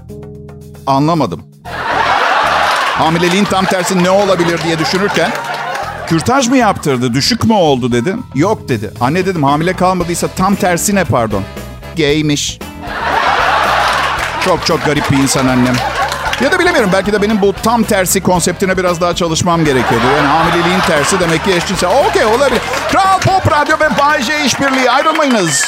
Anlamadım. 0.88 1.42
Hamileliğin 2.98 3.46
tam 3.46 3.66
tersi 3.66 4.04
ne 4.04 4.10
olabilir 4.10 4.60
diye 4.64 4.80
düşünürken 4.80 5.32
kürtaj 6.08 6.48
mı 6.48 6.58
yaptırdı, 6.58 7.14
düşük 7.14 7.44
mü 7.44 7.54
oldu 7.54 7.92
dedim. 7.92 8.24
Yok 8.36 8.70
dedi. 8.70 8.92
Anne 9.02 9.26
dedim 9.26 9.44
hamile 9.44 9.74
kalmadıysa 9.74 10.28
tam 10.28 10.56
tersi 10.56 10.96
ne 10.96 11.04
pardon. 11.04 11.44
Gaymiş. 11.98 12.60
Çok 14.46 14.66
çok 14.66 14.86
garip 14.86 15.12
bir 15.12 15.18
insan 15.18 15.48
annem. 15.48 15.76
Ya 16.42 16.52
da 16.52 16.60
bilemiyorum 16.60 16.90
belki 16.94 17.14
de 17.14 17.22
benim 17.22 17.42
bu 17.42 17.54
tam 17.64 17.84
tersi 17.84 18.22
konseptine 18.22 18.78
biraz 18.78 19.02
daha 19.02 19.16
çalışmam 19.16 19.66
gerekiyordu. 19.66 20.06
Yani 20.18 20.28
hamileliğin 20.28 20.80
tersi 20.80 21.20
demek 21.20 21.46
ki 21.46 21.54
eşcinsel. 21.54 21.90
Okey 22.08 22.26
olabilir. 22.26 22.62
Kral 22.92 23.20
Pop 23.20 23.52
Radyo 23.52 23.76
ve 23.80 23.98
Bay 24.00 24.22
J 24.24 24.46
işbirliği 24.46 24.92
ayrılmayınız. 24.92 25.64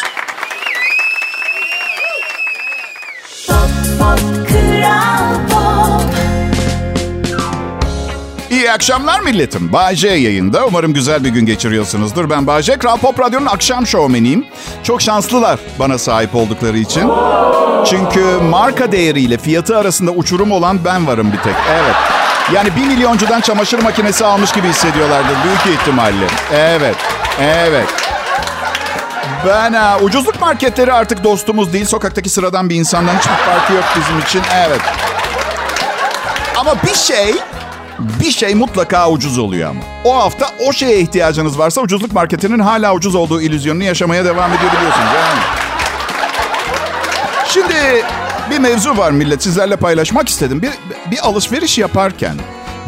İyi 8.68 8.72
akşamlar 8.72 9.20
milletim. 9.20 9.72
J 9.94 10.08
yayında. 10.08 10.66
Umarım 10.66 10.94
güzel 10.94 11.24
bir 11.24 11.30
gün 11.30 11.46
geçiriyorsunuzdur. 11.46 12.30
Ben 12.30 12.62
J. 12.62 12.78
Kral 12.78 12.98
Pop 12.98 13.20
Radyo'nun 13.20 13.46
akşam 13.46 13.88
şovmeniyim. 13.88 14.46
Çok 14.84 15.02
şanslılar 15.02 15.60
bana 15.80 15.98
sahip 15.98 16.36
oldukları 16.36 16.78
için. 16.78 17.12
Çünkü 17.86 18.24
marka 18.50 18.92
değeriyle 18.92 19.38
fiyatı 19.38 19.78
arasında 19.78 20.12
uçurum 20.12 20.52
olan 20.52 20.80
ben 20.86 21.08
varım 21.08 21.32
bir 21.32 21.38
tek. 21.38 21.54
Evet. 21.72 21.96
Yani 22.54 22.76
bir 22.76 22.86
milyoncudan 22.86 23.42
çamaşır 23.42 23.84
makinesi 23.84 24.26
almış 24.26 24.52
gibi 24.52 24.68
hissediyorlardır 24.68 25.36
büyük 25.44 25.80
ihtimalle. 25.80 26.28
Evet. 26.54 26.96
Evet. 27.42 27.88
Ben 29.48 29.74
ha, 29.74 29.98
ucuzluk 30.02 30.42
marketleri 30.42 30.94
artık 30.94 31.24
dostumuz 31.24 31.74
değil. 31.74 31.86
Sokaktaki 31.86 32.30
sıradan 32.30 32.70
bir 32.70 32.76
insandan 32.76 33.18
hiçbir 33.18 33.36
farkı 33.46 33.74
yok 33.74 33.86
bizim 34.00 34.20
için. 34.20 34.42
Evet. 34.68 34.82
Ama 36.56 36.76
bir 36.84 36.96
şey 36.96 37.36
bir 38.00 38.32
şey 38.32 38.56
mutlaka 38.56 39.10
ucuz 39.12 39.38
oluyor 39.38 39.70
ama. 39.70 39.80
O 40.04 40.16
hafta 40.16 40.50
o 40.68 40.74
şeye 40.74 41.00
ihtiyacınız 41.00 41.60
varsa 41.60 41.82
ucuzluk 41.82 42.14
marketinin 42.14 42.60
hala 42.60 42.94
ucuz 42.94 43.16
olduğu 43.16 43.42
illüzyonunu 43.42 43.84
yaşamaya 43.84 44.26
devam 44.26 44.52
edebiliyorsunuz. 44.52 45.10
Yani. 45.16 45.40
Şimdi 47.48 48.06
bir 48.52 48.60
mevzu 48.60 48.98
var 48.98 49.12
millet 49.12 49.44
sizlerle 49.44 49.76
paylaşmak 49.76 50.30
istedim. 50.30 50.62
Bir, 50.62 50.72
bir 51.12 51.28
alışveriş 51.28 51.78
yaparken 51.78 52.36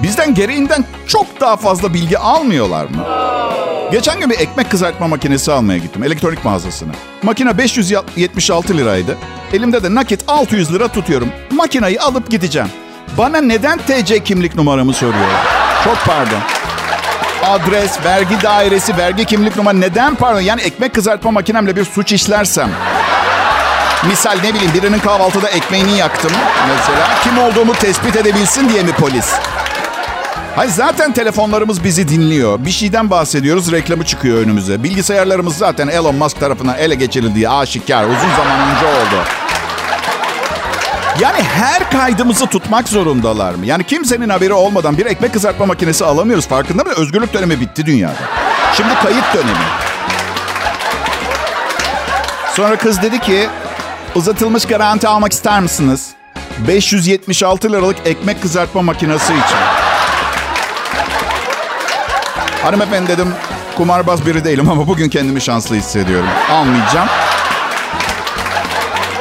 bizden 0.03 0.33
gereğinden 0.33 0.85
çok 1.07 1.41
daha 1.41 1.57
fazla 1.57 1.93
bilgi 1.93 2.17
almıyorlar 2.17 2.85
mı? 2.85 3.05
Geçen 3.91 4.19
gün 4.19 4.29
bir 4.29 4.39
ekmek 4.39 4.71
kızartma 4.71 5.07
makinesi 5.07 5.51
almaya 5.51 5.77
gittim 5.77 6.03
elektronik 6.03 6.45
mağazasına. 6.45 6.91
Makine 7.23 7.57
576 7.57 8.77
liraydı. 8.77 9.17
Elimde 9.53 9.83
de 9.83 9.95
nakit 9.95 10.23
600 10.27 10.73
lira 10.73 10.87
tutuyorum. 10.87 11.29
Makinayı 11.51 12.01
alıp 12.01 12.31
gideceğim. 12.31 12.69
Bana 13.17 13.41
neden 13.41 13.77
TC 13.77 14.23
kimlik 14.23 14.55
numaramı 14.55 14.93
soruyor? 14.93 15.29
Çok 15.83 15.97
pardon. 16.05 16.39
Adres, 17.43 18.05
vergi 18.05 18.41
dairesi, 18.43 18.97
vergi 18.97 19.25
kimlik 19.25 19.55
numara 19.55 19.77
neden 19.77 20.15
pardon? 20.15 20.41
Yani 20.41 20.61
ekmek 20.61 20.95
kızartma 20.95 21.31
makinemle 21.31 21.75
bir 21.75 21.85
suç 21.85 22.11
işlersem. 22.13 22.69
Misal 24.07 24.37
ne 24.43 24.53
bileyim 24.53 24.73
birinin 24.73 24.99
kahvaltıda 24.99 25.49
ekmeğini 25.49 25.97
yaktım 25.97 26.31
mesela. 26.67 27.07
Kim 27.23 27.37
olduğumu 27.37 27.73
tespit 27.73 28.15
edebilsin 28.15 28.69
diye 28.69 28.83
mi 28.83 28.91
polis? 28.91 29.33
Hayır 30.55 30.71
zaten 30.71 31.11
telefonlarımız 31.13 31.83
bizi 31.83 32.07
dinliyor. 32.09 32.65
Bir 32.65 32.71
şeyden 32.71 33.09
bahsediyoruz 33.09 33.71
reklamı 33.71 34.05
çıkıyor 34.05 34.37
önümüze. 34.37 34.83
Bilgisayarlarımız 34.83 35.57
zaten 35.57 35.87
Elon 35.87 36.15
Musk 36.15 36.39
tarafından 36.39 36.77
ele 36.77 36.95
geçirildiği 36.95 37.49
aşikar. 37.49 38.03
Uzun 38.03 38.35
zaman 38.37 38.59
önce 38.69 38.85
oldu. 38.85 39.23
Yani 41.21 41.43
her 41.43 41.91
kaydımızı 41.91 42.47
tutmak 42.47 42.89
zorundalar 42.89 43.53
mı? 43.53 43.65
Yani 43.65 43.83
kimsenin 43.83 44.29
haberi 44.29 44.53
olmadan 44.53 44.97
bir 44.97 45.05
ekmek 45.05 45.33
kızartma 45.33 45.65
makinesi 45.65 46.05
alamıyoruz. 46.05 46.47
Farkında 46.47 46.83
mı? 46.83 46.89
Özgürlük 46.97 47.33
dönemi 47.33 47.59
bitti 47.61 47.85
dünyada. 47.85 48.13
Şimdi 48.77 48.89
kayıt 49.03 49.33
dönemi. 49.33 49.65
Sonra 52.55 52.75
kız 52.77 53.01
dedi 53.01 53.19
ki 53.19 53.49
uzatılmış 54.15 54.65
garanti 54.65 55.07
almak 55.07 55.33
ister 55.33 55.59
misiniz? 55.59 56.09
576 56.67 57.71
liralık 57.71 57.97
ekmek 58.05 58.41
kızartma 58.41 58.81
makinesi 58.81 59.33
için. 59.33 59.57
Hanımefendi 62.63 63.07
dedim 63.07 63.33
kumarbaz 63.77 64.25
biri 64.25 64.45
değilim 64.45 64.69
ama 64.69 64.87
bugün 64.87 65.09
kendimi 65.09 65.41
şanslı 65.41 65.75
hissediyorum. 65.75 66.29
Almayacağım. 66.51 67.07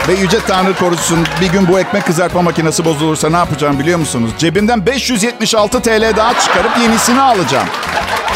Ve 0.08 0.14
Yüce 0.14 0.38
Tanrı 0.40 0.74
korusun 0.74 1.18
bir 1.40 1.46
gün 1.46 1.68
bu 1.68 1.80
ekmek 1.80 2.06
kızartma 2.06 2.42
makinesi 2.42 2.84
bozulursa 2.84 3.30
ne 3.30 3.36
yapacağım 3.36 3.78
biliyor 3.78 3.98
musunuz? 3.98 4.30
Cebimden 4.38 4.86
576 4.86 5.82
TL 5.82 6.16
daha 6.16 6.40
çıkarıp 6.40 6.78
yenisini 6.82 7.20
alacağım. 7.20 7.66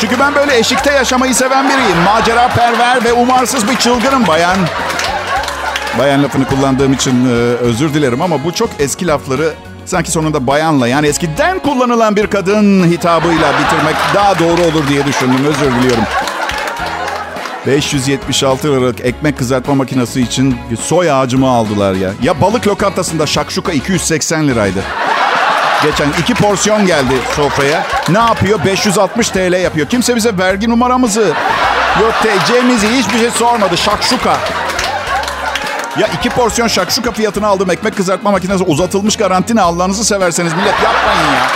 Çünkü 0.01 0.19
ben 0.19 0.35
böyle 0.35 0.59
eşikte 0.59 0.93
yaşamayı 0.93 1.35
seven 1.35 1.69
biriyim. 1.69 1.99
Macera 2.05 2.49
perver 2.49 3.05
ve 3.05 3.13
umarsız 3.13 3.69
bir 3.69 3.77
çılgınım 3.77 4.27
bayan. 4.27 4.57
Bayan 5.99 6.23
lafını 6.23 6.45
kullandığım 6.45 6.93
için 6.93 7.27
e, 7.29 7.33
özür 7.57 7.95
dilerim 7.95 8.23
ama 8.23 8.45
bu 8.45 8.53
çok 8.53 8.71
eski 8.79 9.07
lafları 9.07 9.53
sanki 9.87 10.11
sonunda 10.11 10.47
bayanla 10.47 10.89
yani 10.89 11.07
eskiden 11.07 11.59
kullanılan 11.59 12.17
bir 12.17 12.27
kadın 12.27 12.91
hitabıyla 12.91 13.53
bitirmek 13.59 13.97
daha 14.15 14.39
doğru 14.39 14.63
olur 14.63 14.89
diye 14.89 15.07
düşündüm. 15.07 15.45
Özür 15.47 15.73
diliyorum. 15.73 16.05
576 17.67 18.69
liralık 18.69 19.01
ekmek 19.01 19.39
kızartma 19.39 19.75
makinesi 19.75 20.21
için 20.21 20.57
soy 20.81 21.13
ağacımı 21.13 21.49
aldılar 21.49 21.95
ya. 21.95 22.11
Ya 22.23 22.41
balık 22.41 22.67
lokantasında 22.67 23.27
şakşuka 23.27 23.73
280 23.73 24.49
liraydı. 24.49 24.83
Geçen 25.83 26.09
iki 26.21 26.35
porsiyon 26.35 26.87
geldi 26.87 27.15
sofraya. 27.37 27.87
Ne 28.09 28.19
yapıyor? 28.19 28.65
560 28.65 29.29
TL 29.29 29.63
yapıyor. 29.63 29.89
Kimse 29.89 30.17
bize 30.17 30.39
vergi 30.39 30.71
numaramızı, 30.71 31.33
yok 32.01 32.15
TC'mizi 32.23 32.89
hiçbir 32.89 33.19
şey 33.19 33.31
sormadı. 33.31 33.77
Şakşuka. 33.77 34.37
Ya 35.99 36.07
iki 36.07 36.31
porsiyon 36.31 36.69
şakşuka 36.69 37.13
fiyatına 37.13 37.47
aldığım 37.47 37.71
ekmek 37.71 37.97
kızartma 37.97 38.31
makinesi 38.31 38.65
uzatılmış 38.65 39.17
garanti 39.17 39.57
ne 39.57 39.61
Allah'ınızı 39.61 40.05
severseniz 40.05 40.53
millet 40.53 40.75
yapmayın 40.83 41.33
ya. 41.33 41.49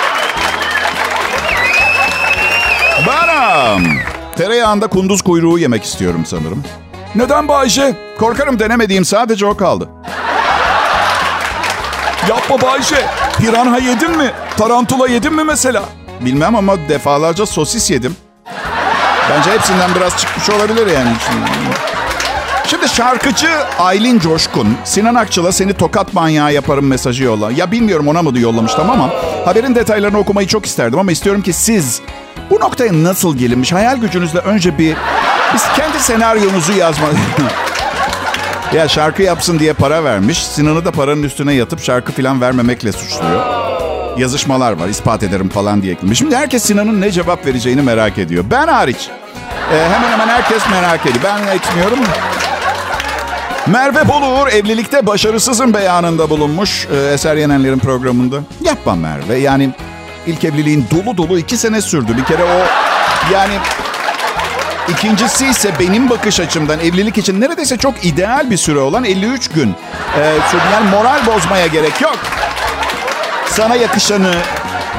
Benim. 3.06 4.15
Tereyağında 4.37 4.87
kunduz 4.87 5.23
kuyruğu 5.23 5.59
yemek 5.59 5.85
istiyorum 5.85 6.23
sanırım. 6.26 6.64
Neden 7.14 7.49
Bayce? 7.49 7.97
Korkarım 8.19 8.59
denemediğim 8.59 9.05
sadece 9.05 9.47
o 9.47 9.57
kaldı. 9.57 9.88
Yapma 12.28 12.62
Bayce. 12.62 12.97
Piranha 13.38 13.78
yedin 13.78 14.16
mi? 14.16 14.31
Tarantula 14.57 15.09
yedin 15.09 15.35
mi 15.35 15.45
mesela? 15.45 15.83
Bilmem 16.21 16.57
ama 16.57 16.88
defalarca 16.88 17.47
sosis 17.47 17.90
yedim. 17.90 18.16
Bence 19.31 19.50
hepsinden 19.50 19.90
biraz 19.95 20.16
çıkmış 20.19 20.50
olabilir 20.50 20.87
yani. 20.87 21.11
Şimdi 22.66 22.88
şarkıcı 22.88 23.49
Aylin 23.78 24.19
Coşkun, 24.19 24.76
Sinan 24.85 25.14
Akçıl'a 25.14 25.52
seni 25.52 25.73
tokat 25.73 26.14
manyağı 26.14 26.52
yaparım 26.52 26.87
mesajı 26.87 27.25
yolla. 27.25 27.50
Ya 27.50 27.71
bilmiyorum 27.71 28.09
ona 28.09 28.23
mı 28.23 28.38
yollamıştım 28.38 28.90
ama 28.90 29.11
haberin 29.45 29.75
detaylarını 29.75 30.19
okumayı 30.19 30.47
çok 30.49 30.66
isterdim 30.66 30.99
ama 30.99 31.12
istiyorum 31.12 31.43
ki 31.43 31.52
siz 31.52 32.00
bu 32.50 32.60
noktaya 32.60 33.04
nasıl 33.04 33.36
gelinmiş 33.36 33.72
hayal 33.72 33.96
gücünüzle 33.96 34.38
önce 34.38 34.78
bir 34.78 34.96
Biz 35.54 35.62
kendi 35.76 36.00
senaryonuzu 36.00 36.72
yazma... 36.72 37.06
ya 38.74 38.88
şarkı 38.88 39.22
yapsın 39.22 39.58
diye 39.58 39.72
para 39.72 40.04
vermiş. 40.04 40.46
Sinan'ı 40.46 40.84
da 40.84 40.90
paranın 40.90 41.22
üstüne 41.22 41.52
yatıp 41.52 41.82
şarkı 41.82 42.12
falan 42.12 42.40
vermemekle 42.40 42.92
suçluyor. 42.92 43.46
Yazışmalar 44.18 44.72
var 44.72 44.88
ispat 44.88 45.22
ederim 45.22 45.48
falan 45.48 45.82
diye 45.82 45.92
eklemiş. 45.92 46.18
Şimdi 46.18 46.36
herkes 46.36 46.62
Sinan'ın 46.62 47.00
ne 47.00 47.10
cevap 47.10 47.46
vereceğini 47.46 47.82
merak 47.82 48.18
ediyor. 48.18 48.44
Ben 48.50 48.68
hariç. 48.68 49.08
Ee, 49.72 49.88
hemen 49.94 50.10
hemen 50.10 50.28
herkes 50.28 50.62
merak 50.70 51.06
ediyor. 51.06 51.24
Ben 51.24 51.56
etmiyorum. 51.56 51.98
Merve 53.66 54.08
Boluğur 54.08 54.48
evlilikte 54.48 55.06
başarısızın 55.06 55.74
beyanında 55.74 56.30
bulunmuş 56.30 56.86
e, 56.92 57.12
Eser 57.12 57.36
Yenenler'in 57.36 57.78
programında. 57.78 58.36
Yapma 58.62 58.94
Merve. 58.94 59.38
Yani 59.38 59.70
ilk 60.26 60.45
evliliğin 60.45 60.87
dolu 60.90 61.16
dolu 61.16 61.38
iki 61.38 61.56
sene 61.56 61.80
sürdü. 61.83 62.16
Bir 62.16 62.25
kere 62.25 62.45
o 62.45 62.59
yani 63.33 63.54
ikincisi 64.88 65.47
ise 65.47 65.71
benim 65.80 66.11
bakış 66.11 66.40
açımdan 66.40 66.80
evlilik 66.80 67.18
için 67.18 67.40
neredeyse 67.40 67.76
çok 67.76 68.04
ideal 68.04 68.50
bir 68.50 68.56
süre 68.56 68.78
olan 68.78 69.04
53 69.04 69.49
gün. 69.49 69.76
E, 70.18 70.35
sürdü. 70.50 70.62
yani 70.73 70.90
moral 70.90 71.26
bozmaya 71.26 71.66
gerek 71.66 72.00
yok. 72.00 72.18
Sana 73.47 73.75
yakışanı, 73.76 74.35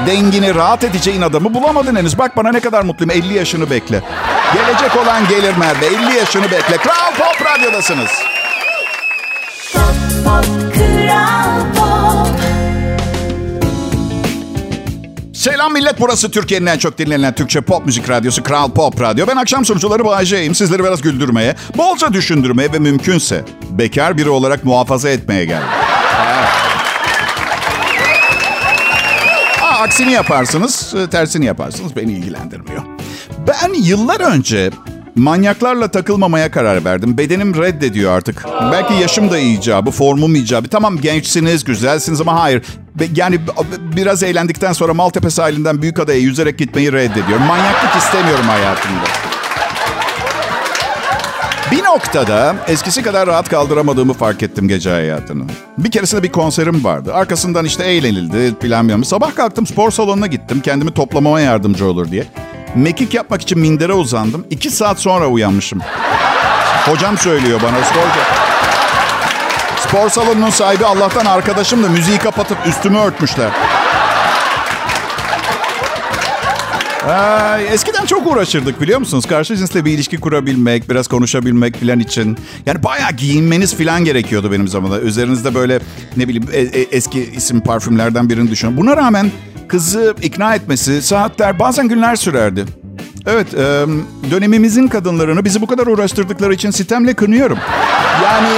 dengini, 0.06 0.54
rahat 0.54 0.84
edeceğin 0.84 1.22
adamı 1.22 1.54
bulamadın 1.54 1.96
henüz. 1.96 2.18
Bak 2.18 2.36
bana 2.36 2.52
ne 2.52 2.60
kadar 2.60 2.82
mutluyum. 2.82 3.10
50 3.10 3.34
yaşını 3.34 3.70
bekle. 3.70 4.02
Gelecek 4.54 4.96
olan 4.96 5.28
gelir 5.28 5.56
Merve. 5.56 5.86
50 5.86 6.16
yaşını 6.16 6.44
bekle. 6.44 6.76
Kral 6.76 7.12
Pop 7.18 7.46
Radyo'dasınız. 7.46 8.10
Pop 9.72 10.24
Pop 10.24 10.74
Kral 10.74 11.60
Pop 11.76 12.47
Selam 15.38 15.72
millet. 15.72 16.00
Burası 16.00 16.30
Türkiye'nin 16.30 16.66
en 16.66 16.78
çok 16.78 16.98
dinlenen 16.98 17.34
Türkçe 17.34 17.60
pop 17.60 17.86
müzik 17.86 18.10
radyosu 18.10 18.42
Kral 18.42 18.70
Pop 18.70 19.00
Radyo. 19.00 19.26
Ben 19.26 19.36
akşam 19.36 19.64
sunucuları 19.64 20.04
Bayece'yim. 20.04 20.54
Sizleri 20.54 20.84
biraz 20.84 21.02
güldürmeye, 21.02 21.56
bolca 21.76 22.12
düşündürmeye 22.12 22.72
ve 22.72 22.78
mümkünse 22.78 23.44
bekar 23.70 24.16
biri 24.16 24.28
olarak 24.28 24.64
muhafaza 24.64 25.08
etmeye 25.08 25.44
geldim. 25.44 25.68
Aa, 29.62 29.82
aksini 29.82 30.12
yaparsınız, 30.12 30.94
e, 30.94 31.10
tersini 31.10 31.44
yaparsınız. 31.44 31.96
Beni 31.96 32.12
ilgilendirmiyor. 32.12 32.82
Ben 33.48 33.74
yıllar 33.74 34.20
önce 34.20 34.70
manyaklarla 35.18 35.88
takılmamaya 35.88 36.50
karar 36.50 36.84
verdim. 36.84 37.18
Bedenim 37.18 37.54
reddediyor 37.54 38.12
artık. 38.12 38.44
Belki 38.72 38.94
yaşım 38.94 39.30
da 39.30 39.38
icabı, 39.38 39.90
formum 39.90 40.34
icabı. 40.34 40.68
Tamam 40.68 41.00
gençsiniz, 41.00 41.64
güzelsiniz 41.64 42.20
ama 42.20 42.40
hayır. 42.40 42.62
Yani 43.14 43.40
biraz 43.96 44.22
eğlendikten 44.22 44.72
sonra 44.72 44.94
Maltepe 44.94 45.30
sahilinden 45.30 45.82
Büyükada'ya 45.82 46.18
yüzerek 46.18 46.58
gitmeyi 46.58 46.92
reddediyorum. 46.92 47.46
Manyaklık 47.46 48.02
istemiyorum 48.02 48.44
hayatımda. 48.48 49.04
Bir 51.70 51.84
noktada 51.84 52.56
eskisi 52.68 53.02
kadar 53.02 53.26
rahat 53.26 53.48
kaldıramadığımı 53.48 54.12
fark 54.12 54.42
ettim 54.42 54.68
gece 54.68 54.90
hayatını. 54.90 55.44
Bir 55.78 55.90
keresinde 55.90 56.22
bir 56.22 56.32
konserim 56.32 56.84
vardı. 56.84 57.14
Arkasından 57.14 57.64
işte 57.64 57.84
eğlenildi 57.84 58.54
plan 58.54 58.88
bilmem. 58.88 59.04
Sabah 59.04 59.34
kalktım 59.34 59.66
spor 59.66 59.90
salonuna 59.90 60.26
gittim. 60.26 60.60
Kendimi 60.60 60.90
toplamama 60.94 61.40
yardımcı 61.40 61.86
olur 61.86 62.10
diye. 62.10 62.26
Mekik 62.74 63.14
yapmak 63.14 63.42
için 63.42 63.58
mindere 63.58 63.92
uzandım. 63.92 64.46
İki 64.50 64.70
saat 64.70 65.00
sonra 65.00 65.26
uyanmışım. 65.26 65.80
Hocam 66.86 67.18
söylüyor 67.18 67.60
bana 67.62 67.76
hoca. 67.78 68.48
Spor 69.88 70.08
salonunun 70.08 70.50
sahibi 70.50 70.86
Allah'tan 70.86 71.24
arkadaşım 71.24 71.84
da 71.84 71.88
müziği 71.88 72.18
kapatıp 72.18 72.58
üstümü 72.66 72.98
örtmüşler. 72.98 73.50
Ay, 77.06 77.66
eskiden 77.72 78.06
çok 78.06 78.26
uğraşırdık 78.26 78.80
biliyor 78.80 78.98
musunuz? 78.98 79.26
Karşı 79.26 79.56
cinsle 79.56 79.84
bir 79.84 79.92
ilişki 79.92 80.16
kurabilmek, 80.16 80.90
biraz 80.90 81.08
konuşabilmek 81.08 81.80
falan 81.80 82.00
için. 82.00 82.38
Yani 82.66 82.82
bayağı 82.82 83.12
giyinmeniz 83.12 83.78
falan 83.78 84.04
gerekiyordu 84.04 84.52
benim 84.52 84.68
zamanımda. 84.68 85.00
Üzerinizde 85.00 85.54
böyle 85.54 85.80
ne 86.16 86.28
bileyim 86.28 86.48
e- 86.52 86.80
e- 86.80 86.88
eski 86.96 87.20
isim 87.20 87.60
parfümlerden 87.60 88.28
birini 88.30 88.50
düşünün. 88.50 88.76
Buna 88.76 88.96
rağmen 88.96 89.30
kızı 89.68 90.14
ikna 90.22 90.54
etmesi 90.54 91.02
saatler 91.02 91.58
bazen 91.58 91.88
günler 91.88 92.16
sürerdi. 92.16 92.64
Evet, 93.26 93.54
e, 93.54 93.86
dönemimizin 94.30 94.88
kadınlarını 94.88 95.44
bizi 95.44 95.60
bu 95.60 95.66
kadar 95.66 95.86
uğraştırdıkları 95.86 96.54
için 96.54 96.70
sitemle 96.70 97.14
kınıyorum. 97.14 97.58
Yani 98.24 98.48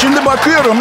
şimdi 0.00 0.24
bakıyorum 0.26 0.76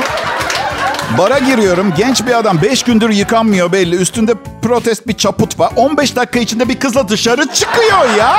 Bara 1.17 1.39
giriyorum. 1.39 1.93
Genç 1.97 2.25
bir 2.25 2.39
adam 2.39 2.61
5 2.61 2.83
gündür 2.83 3.09
yıkanmıyor 3.09 3.71
belli. 3.71 3.95
Üstünde 3.95 4.33
protest 4.61 5.07
bir 5.07 5.13
çaput 5.13 5.59
var. 5.59 5.71
15 5.75 6.15
dakika 6.15 6.39
içinde 6.39 6.69
bir 6.69 6.79
kızla 6.79 7.09
dışarı 7.09 7.47
çıkıyor 7.53 8.15
ya. 8.17 8.35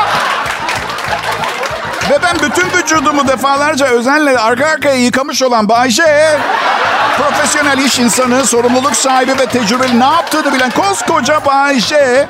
Ve 2.11 2.19
ben 2.23 2.37
bütün 2.43 2.79
vücudumu 2.79 3.29
defalarca 3.29 3.87
özenle 3.87 4.39
arka 4.39 4.67
arkaya 4.67 4.97
yıkamış 4.97 5.43
olan 5.43 5.69
Bayce... 5.69 6.39
Profesyonel 7.19 7.79
iş 7.79 7.99
insanı, 7.99 8.47
sorumluluk 8.47 8.97
sahibi 8.97 9.39
ve 9.39 9.47
tecrübeli 9.47 10.01
ne 10.01 10.05
yaptığını 10.05 10.55
bilen 10.55 10.71
koskoca 10.71 11.47
Bayce... 11.47 12.29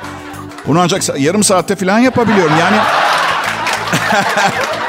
Bunu 0.67 0.79
ancak 0.79 1.19
yarım 1.19 1.43
saatte 1.43 1.75
falan 1.75 1.99
yapabiliyorum. 1.99 2.53
Yani 2.59 2.77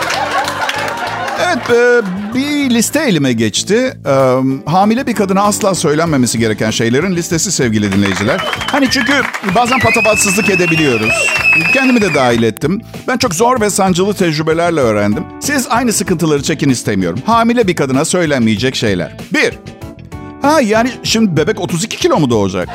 Evet, 1.40 1.70
e, 1.70 2.03
bir 2.35 2.70
liste 2.70 3.01
elime 3.01 3.33
geçti. 3.33 3.99
E, 4.07 4.70
hamile 4.70 5.07
bir 5.07 5.14
kadına 5.14 5.42
asla 5.42 5.75
söylenmemesi 5.75 6.38
gereken 6.38 6.70
şeylerin 6.70 7.16
listesi 7.16 7.53
sevgili 7.53 7.92
dinleyiciler. 7.92 8.40
Hani 8.66 8.90
çünkü 8.90 9.12
bazen 9.55 9.79
patavatsızlık 9.79 10.51
edebiliyoruz. 10.51 11.31
Kendimi 11.73 12.03
de 12.03 12.14
dahil 12.14 12.42
ettim. 12.42 12.81
Ben 13.09 13.16
çok 13.16 13.35
zor 13.35 13.61
ve 13.61 13.70
sancılı 13.70 14.14
tecrübelerle 14.14 14.81
öğrendim. 14.81 15.25
Siz 15.40 15.66
aynı 15.70 15.92
sıkıntıları 15.92 16.42
çekin 16.42 16.68
istemiyorum. 16.68 17.20
Hamile 17.27 17.66
bir 17.66 17.77
kadına 17.77 18.05
söylenmeyecek 18.05 18.77
şeyler. 18.77 19.16
Bir, 19.35 19.59
ha 20.42 20.61
yani 20.61 20.90
şimdi 21.03 21.37
bebek 21.37 21.61
32 21.61 21.97
kilo 21.97 22.20
mu 22.20 22.31
doğacak? 22.31 22.68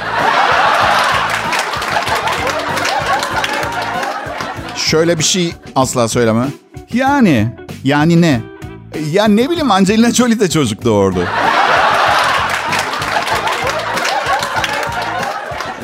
Şöyle 4.75 5.19
bir 5.19 5.23
şey 5.23 5.53
asla 5.75 6.07
söyleme. 6.07 6.45
Yani, 6.93 7.47
yani 7.83 8.21
ne? 8.21 8.41
Ya 9.11 9.27
ne 9.27 9.49
bileyim 9.49 9.71
Angelina 9.71 10.11
Jolie 10.11 10.39
de 10.39 10.49
çocuk 10.49 10.85
doğurdu. 10.85 11.19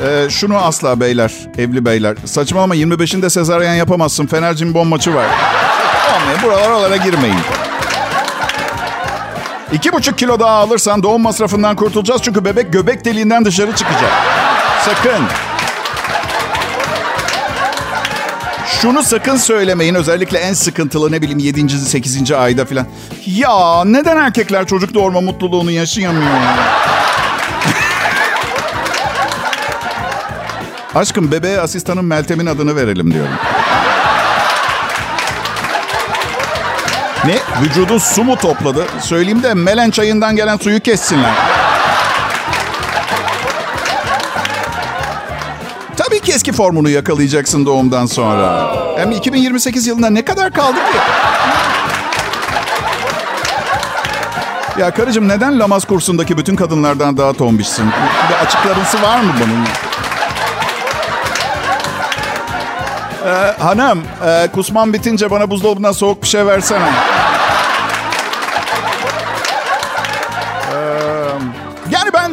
Ee, 0.04 0.30
şunu 0.30 0.56
asla 0.56 1.00
beyler, 1.00 1.32
evli 1.58 1.84
beyler. 1.84 2.16
Saçmalama 2.24 2.76
25'inde 2.76 3.30
sezaryen 3.30 3.74
yapamazsın. 3.74 4.26
Fener 4.26 4.54
cimbom 4.54 4.88
maçı 4.88 5.14
var. 5.14 5.26
Olmayın 6.16 6.40
buralar 6.42 6.70
oralara 6.70 6.96
girmeyin. 6.96 7.36
İki 9.72 9.92
buçuk 9.92 10.18
kilo 10.18 10.40
daha 10.40 10.54
alırsan 10.54 11.02
doğum 11.02 11.22
masrafından 11.22 11.76
kurtulacağız. 11.76 12.22
Çünkü 12.22 12.44
bebek 12.44 12.72
göbek 12.72 13.04
deliğinden 13.04 13.44
dışarı 13.44 13.72
çıkacak. 13.76 14.10
Sakın. 14.84 15.24
Şunu 18.82 19.02
sakın 19.02 19.36
söylemeyin. 19.36 19.94
Özellikle 19.94 20.38
en 20.38 20.52
sıkıntılı 20.52 21.12
ne 21.12 21.22
bileyim 21.22 21.38
7. 21.38 21.70
8. 21.70 22.32
ayda 22.32 22.64
falan. 22.64 22.86
Ya 23.26 23.84
neden 23.84 24.16
erkekler 24.16 24.66
çocuk 24.66 24.94
doğurma 24.94 25.20
mutluluğunu 25.20 25.70
yaşayamıyor? 25.70 26.30
Aşkım 30.94 31.32
bebeğe 31.32 31.60
asistanın 31.60 32.04
Meltem'in 32.04 32.46
adını 32.46 32.76
verelim 32.76 33.14
diyorum. 33.14 33.32
Ne? 37.24 37.38
Vücudun 37.62 37.98
su 37.98 38.24
mu 38.24 38.36
topladı? 38.36 38.86
Söyleyeyim 39.00 39.42
de 39.42 39.54
melen 39.54 39.90
çayından 39.90 40.36
gelen 40.36 40.56
suyu 40.56 40.80
kessinler. 40.80 41.32
Eski 46.36 46.52
formunu 46.52 46.90
yakalayacaksın 46.90 47.66
doğumdan 47.66 48.06
sonra. 48.06 48.76
Hem 48.96 49.12
2028 49.12 49.86
yılında 49.86 50.10
ne 50.10 50.24
kadar 50.24 50.52
kaldı 50.52 50.76
ki? 50.76 50.98
Ya 54.80 54.90
karıcığım 54.94 55.28
neden 55.28 55.60
Lamaz 55.60 55.84
kursundaki 55.84 56.38
bütün 56.38 56.56
kadınlardan 56.56 57.16
daha 57.16 57.32
tombişsin? 57.32 57.86
Bir 58.30 58.46
açıklaması 58.46 59.02
var 59.02 59.20
mı 59.20 59.32
bunun? 59.40 59.64
Ee, 63.26 63.62
hanım, 63.62 64.02
e, 64.26 64.48
kusman 64.52 64.92
bitince 64.92 65.30
bana 65.30 65.50
buzdolabından 65.50 65.92
soğuk 65.92 66.22
bir 66.22 66.28
şey 66.28 66.46
versene. 66.46 66.90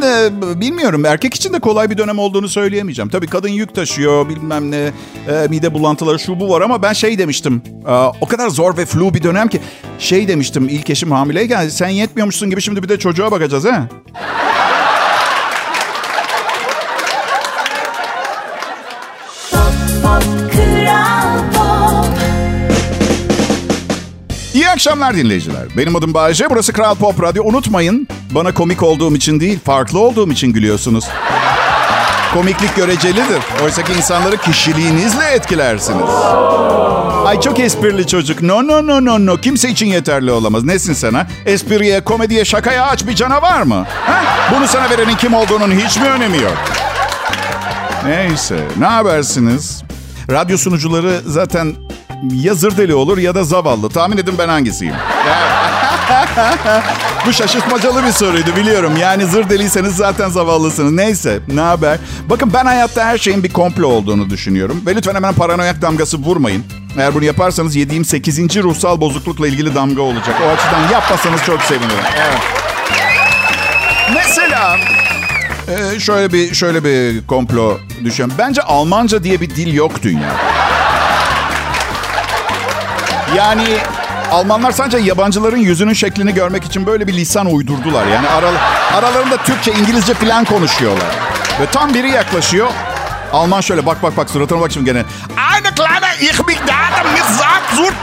De 0.04 0.32
bilmiyorum. 0.62 1.06
Erkek 1.06 1.34
için 1.34 1.54
de 1.54 1.60
kolay 1.60 1.90
bir 1.90 1.98
dönem 1.98 2.20
olduğunu 2.20 2.50
söyleyemeyeceğim. 2.50 3.10
Tabii 3.10 3.28
kadın 3.28 3.50
yük 3.50 3.76
taşıyor, 3.76 4.30
bilmem 4.30 4.72
ne, 4.72 4.92
e, 5.28 5.48
mide 5.50 5.74
bulantıları 5.74 6.20
şu 6.20 6.40
bu 6.40 6.50
var 6.50 6.62
ama 6.62 6.82
ben 6.82 6.94
şey 6.94 7.18
demiştim. 7.18 7.62
e, 7.88 7.92
o 8.22 8.28
kadar 8.28 8.50
zor 8.50 8.78
ve 8.78 8.86
flu 8.86 9.14
bir 9.14 9.24
dönem 9.24 9.48
ki 9.48 9.60
şey 10.00 10.28
demiştim 10.28 10.70
ilk 10.70 10.90
eşim 10.90 11.12
hamileyken 11.12 11.70
sen 11.70 11.90
yetmiyormuşsun 11.90 12.50
gibi 12.50 12.62
şimdi 12.62 12.84
bir 12.84 12.90
de 12.90 13.00
çocuğa 13.00 13.32
bakacağız 13.32 13.66
ha. 13.66 13.88
Pop 14.14 14.34
akşamlar 24.74 25.18
dinleyiciler. 25.18 25.68
Benim 25.78 25.96
adım 25.96 26.14
Bayece, 26.14 26.50
burası 26.50 26.74
Kral 26.74 26.96
Pop 26.96 27.24
Radyo. 27.24 27.44
Unutmayın, 27.44 28.08
bana 28.36 28.54
komik 28.54 28.84
olduğum 28.84 29.16
için 29.16 29.40
değil, 29.40 29.60
farklı 29.66 30.00
olduğum 30.00 30.32
için 30.32 30.54
gülüyorsunuz. 30.54 31.06
Komiklik 32.34 32.76
görecelidir. 32.76 33.42
Oysa 33.64 33.84
ki 33.84 33.94
insanları 33.98 34.38
kişiliğinizle 34.38 35.26
etkilersiniz. 35.26 36.10
Ay 37.26 37.42
çok 37.42 37.60
esprili 37.60 38.08
çocuk. 38.08 38.42
No 38.42 38.68
no 38.68 38.88
no 38.88 39.06
no 39.06 39.26
no. 39.26 39.38
Kimse 39.38 39.70
için 39.70 39.86
yeterli 39.86 40.32
olamaz. 40.32 40.64
Nesin 40.64 40.94
sana? 40.94 41.28
Espriye, 41.46 42.02
komediye, 42.04 42.46
şakaya 42.46 42.86
aç 42.86 43.08
bir 43.08 43.16
canavar 43.16 43.62
mı? 43.62 43.86
Ha? 44.06 44.22
Bunu 44.56 44.68
sana 44.68 44.90
verenin 44.90 45.16
kim 45.16 45.34
olduğunun 45.34 45.72
hiç 45.72 45.98
mi 45.98 46.10
önemi 46.10 46.38
yok? 46.38 46.58
Neyse. 48.06 48.56
Ne 48.80 48.86
habersiniz? 48.86 49.84
Radyo 50.32 50.58
sunucuları 50.58 51.22
zaten 51.28 51.76
ya 52.34 52.54
zır 52.54 52.78
deli 52.78 52.94
olur 52.96 53.18
ya 53.18 53.36
da 53.36 53.44
zavallı. 53.44 53.90
Tahmin 53.90 54.18
edin 54.18 54.36
ben 54.38 54.48
hangisiyim? 54.50 54.96
Bu 57.26 57.34
şaşırtmacalı 57.34 58.06
bir 58.06 58.12
soruydu 58.12 58.56
biliyorum. 58.56 58.94
Yani 58.98 59.26
zır 59.26 59.50
deliyseniz 59.50 59.96
zaten 59.96 60.30
zavallısınız. 60.30 60.92
Neyse 60.92 61.40
ne 61.48 61.62
haber? 61.62 61.98
Bakın 62.30 62.54
ben 62.54 62.66
hayatta 62.66 63.06
her 63.06 63.18
şeyin 63.18 63.44
bir 63.44 63.54
komplo 63.54 63.88
olduğunu 63.88 64.30
düşünüyorum. 64.30 64.82
Ve 64.86 64.96
lütfen 64.96 65.16
hemen 65.16 65.34
paranoyak 65.34 65.82
damgası 65.82 66.18
vurmayın. 66.18 66.64
Eğer 66.98 67.14
bunu 67.14 67.24
yaparsanız 67.24 67.76
yediğim 67.76 68.06
8. 68.06 68.40
ruhsal 68.40 69.02
bozuklukla 69.02 69.48
ilgili 69.48 69.76
damga 69.76 70.02
olacak. 70.02 70.36
O 70.46 70.50
açıdan 70.50 70.92
yapmasanız 70.92 71.44
çok 71.46 71.62
sevinirim. 71.62 72.06
Evet. 72.18 72.40
Mesela 74.14 74.78
e, 75.68 76.00
şöyle 76.00 76.34
bir 76.34 76.56
şöyle 76.56 76.84
bir 76.84 77.28
komplo 77.28 77.78
düşün. 78.04 78.34
Bence 78.38 78.62
Almanca 78.62 79.24
diye 79.24 79.42
bir 79.42 79.50
dil 79.50 79.74
yok 79.74 80.04
dünyada. 80.04 80.36
Yani 83.38 83.78
Almanlar 84.34 84.72
sadece 84.72 84.98
yabancıların 84.98 85.58
yüzünün 85.58 85.94
şeklini 85.94 86.34
görmek 86.34 86.64
için 86.64 86.86
böyle 86.86 87.08
bir 87.08 87.14
lisan 87.14 87.46
uydurdular. 87.46 88.08
Yani 88.08 88.30
aral 88.30 88.54
aralarında 88.94 89.38
Türkçe, 89.38 89.72
İngilizce 89.72 90.14
falan 90.14 90.46
konuşuyorlar. 90.46 91.08
Ve 91.62 91.66
tam 91.66 91.94
biri 91.94 92.10
yaklaşıyor. 92.10 92.68
Alman 93.34 93.62
şöyle 93.62 93.86
bak 93.86 94.04
bak 94.04 94.18
bak 94.18 94.30
suratına 94.30 94.62
bak 94.62 94.72
şimdi 94.72 94.86
gene. 94.86 95.00
Eine 95.00 95.76
kleine 95.76 96.32
ich 96.32 96.48
mich 96.48 96.60
da 96.68 96.74
Sackzut. 97.24 97.94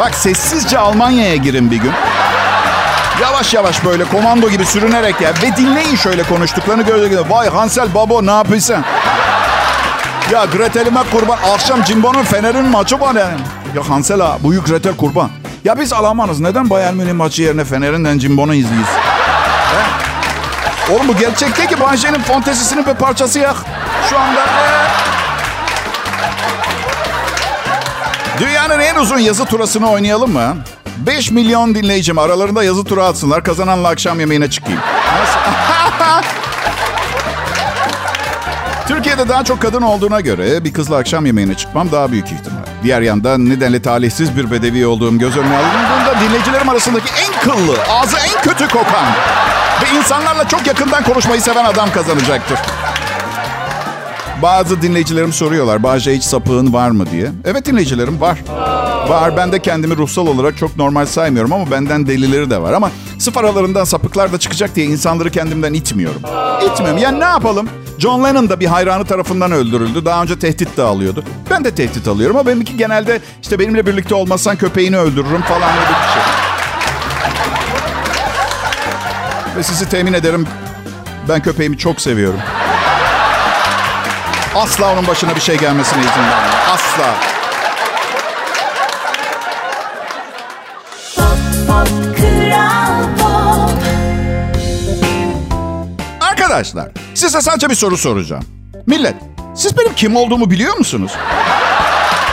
Bak 0.00 0.14
sessizce 0.14 0.78
Almanya'ya 0.78 1.36
girin 1.36 1.70
bir 1.70 1.76
gün. 1.76 1.92
Yavaş 3.22 3.54
yavaş 3.54 3.84
böyle 3.84 4.04
komando 4.04 4.50
gibi 4.50 4.64
sürünerek 4.64 5.20
ya. 5.20 5.30
Ve 5.42 5.56
dinleyin 5.56 5.96
şöyle 5.96 6.22
konuştuklarını 6.22 6.82
gördüğünüzde. 6.82 7.30
Vay 7.30 7.48
Hansel 7.48 7.94
babo 7.94 8.26
ne 8.26 8.30
yapıyorsun? 8.30 8.84
Ya 10.32 10.44
Gretel'ime 10.44 11.00
kurban. 11.12 11.38
Akşam 11.54 11.82
Cimbom'un 11.82 12.24
Fener'in 12.24 12.66
maçı 12.66 13.00
var 13.00 13.14
yani. 13.14 13.36
Ya 13.78 13.88
Hansel 13.88 14.20
ha, 14.20 14.38
büyük 14.44 14.66
Gretel 14.66 14.96
kurban. 14.96 15.30
Ya 15.64 15.78
biz 15.78 15.92
Almanız. 15.92 16.40
Neden 16.40 16.70
Bayern 16.70 16.94
Münih 16.94 17.12
maçı 17.12 17.42
yerine 17.42 17.64
Fener'inden 17.64 18.18
Cimbom'u 18.18 18.54
izliyiz? 18.54 18.86
Oğlum 20.92 21.08
bu 21.08 21.16
gerçek 21.16 21.56
değil 21.56 21.68
ki. 21.68 21.80
Banje'nin 21.80 22.18
fontesisinin 22.18 22.86
bir 22.86 22.94
parçası 22.94 23.38
ya. 23.38 23.54
Şu 24.10 24.18
anda. 24.18 24.46
Dünyanın 28.40 28.80
en 28.80 28.94
uzun 28.94 29.18
yazı 29.18 29.44
turasını 29.44 29.90
oynayalım 29.90 30.32
mı? 30.32 30.56
5 31.06 31.30
milyon 31.30 31.74
dinleyicim 31.74 32.18
aralarında 32.18 32.64
yazı 32.64 32.84
tura 32.84 33.04
atsınlar. 33.04 33.44
Kazananla 33.44 33.88
akşam 33.88 34.20
yemeğine 34.20 34.50
çıkayım. 34.50 34.80
Türkiye'de 38.88 39.28
daha 39.28 39.44
çok 39.44 39.62
kadın 39.62 39.82
olduğuna 39.82 40.20
göre 40.20 40.64
bir 40.64 40.72
kızla 40.72 40.96
akşam 40.96 41.26
yemeğine 41.26 41.54
çıkmam 41.54 41.92
daha 41.92 42.12
büyük 42.12 42.32
ihtimal. 42.32 42.57
Diğer 42.82 43.00
yandan 43.02 43.48
nedenle 43.48 43.82
talihsiz 43.82 44.36
bir 44.36 44.50
bedevi 44.50 44.86
olduğum 44.86 45.18
göz 45.18 45.36
önüne 45.36 45.56
alındığında 45.56 46.20
dinleyicilerim 46.26 46.68
arasındaki 46.68 47.06
en 47.26 47.40
kıllı, 47.40 47.76
ağzı 47.90 48.16
en 48.16 48.42
kötü 48.42 48.68
kokan 48.68 49.06
ve 49.82 49.98
insanlarla 49.98 50.48
çok 50.48 50.66
yakından 50.66 51.04
konuşmayı 51.04 51.40
seven 51.40 51.64
adam 51.64 51.90
kazanacaktır. 51.90 52.58
Bazı 54.42 54.82
dinleyicilerim 54.82 55.32
soruyorlar, 55.32 55.82
Bahçe 55.82 56.16
hiç 56.16 56.22
sapığın 56.22 56.72
var 56.72 56.90
mı 56.90 57.10
diye. 57.10 57.30
Evet 57.44 57.66
dinleyicilerim 57.66 58.20
var. 58.20 58.38
Var. 59.08 59.36
Ben 59.36 59.52
de 59.52 59.58
kendimi 59.62 59.96
ruhsal 59.96 60.26
olarak 60.26 60.56
çok 60.56 60.76
normal 60.76 61.06
saymıyorum 61.06 61.52
ama 61.52 61.70
benden 61.70 62.06
delileri 62.06 62.50
de 62.50 62.62
var. 62.62 62.72
Ama 62.72 62.90
sıfır 63.18 63.44
aralarından 63.44 63.84
sapıklar 63.84 64.32
da 64.32 64.38
çıkacak 64.38 64.74
diye 64.74 64.86
insanları 64.86 65.30
kendimden 65.30 65.74
itmiyorum. 65.74 66.22
İtmiyorum. 66.72 66.98
Yani 66.98 67.20
ne 67.20 67.24
yapalım? 67.24 67.68
John 67.98 68.24
Lennon 68.24 68.48
da 68.48 68.60
bir 68.60 68.66
hayranı 68.66 69.04
tarafından 69.04 69.52
öldürüldü. 69.52 70.04
Daha 70.04 70.22
önce 70.22 70.38
tehdit 70.38 70.76
de 70.76 70.82
alıyordu. 70.82 71.24
Ben 71.50 71.64
de 71.64 71.74
tehdit 71.74 72.08
alıyorum 72.08 72.36
ama 72.36 72.46
benimki 72.46 72.76
genelde 72.76 73.20
işte 73.42 73.58
benimle 73.58 73.86
birlikte 73.86 74.14
olmazsan 74.14 74.56
köpeğini 74.56 74.98
öldürürüm 74.98 75.42
falan 75.42 75.72
gibi 75.72 75.82
bir 75.90 76.12
şey. 76.12 76.22
Ve 79.56 79.62
sizi 79.62 79.88
temin 79.88 80.12
ederim 80.12 80.46
ben 81.28 81.42
köpeğimi 81.42 81.78
çok 81.78 82.00
seviyorum. 82.00 82.40
Asla 84.54 84.92
onun 84.92 85.06
başına 85.06 85.34
bir 85.36 85.40
şey 85.40 85.58
gelmesine 85.58 86.00
izin 86.00 86.10
vermem. 86.20 86.50
Asla. 86.72 87.37
Arkadaşlar 96.58 96.88
size 97.14 97.40
sadece 97.40 97.70
bir 97.70 97.74
soru 97.74 97.96
soracağım. 97.96 98.44
Millet 98.86 99.14
siz 99.54 99.78
benim 99.78 99.94
kim 99.94 100.16
olduğumu 100.16 100.50
biliyor 100.50 100.76
musunuz? 100.76 101.12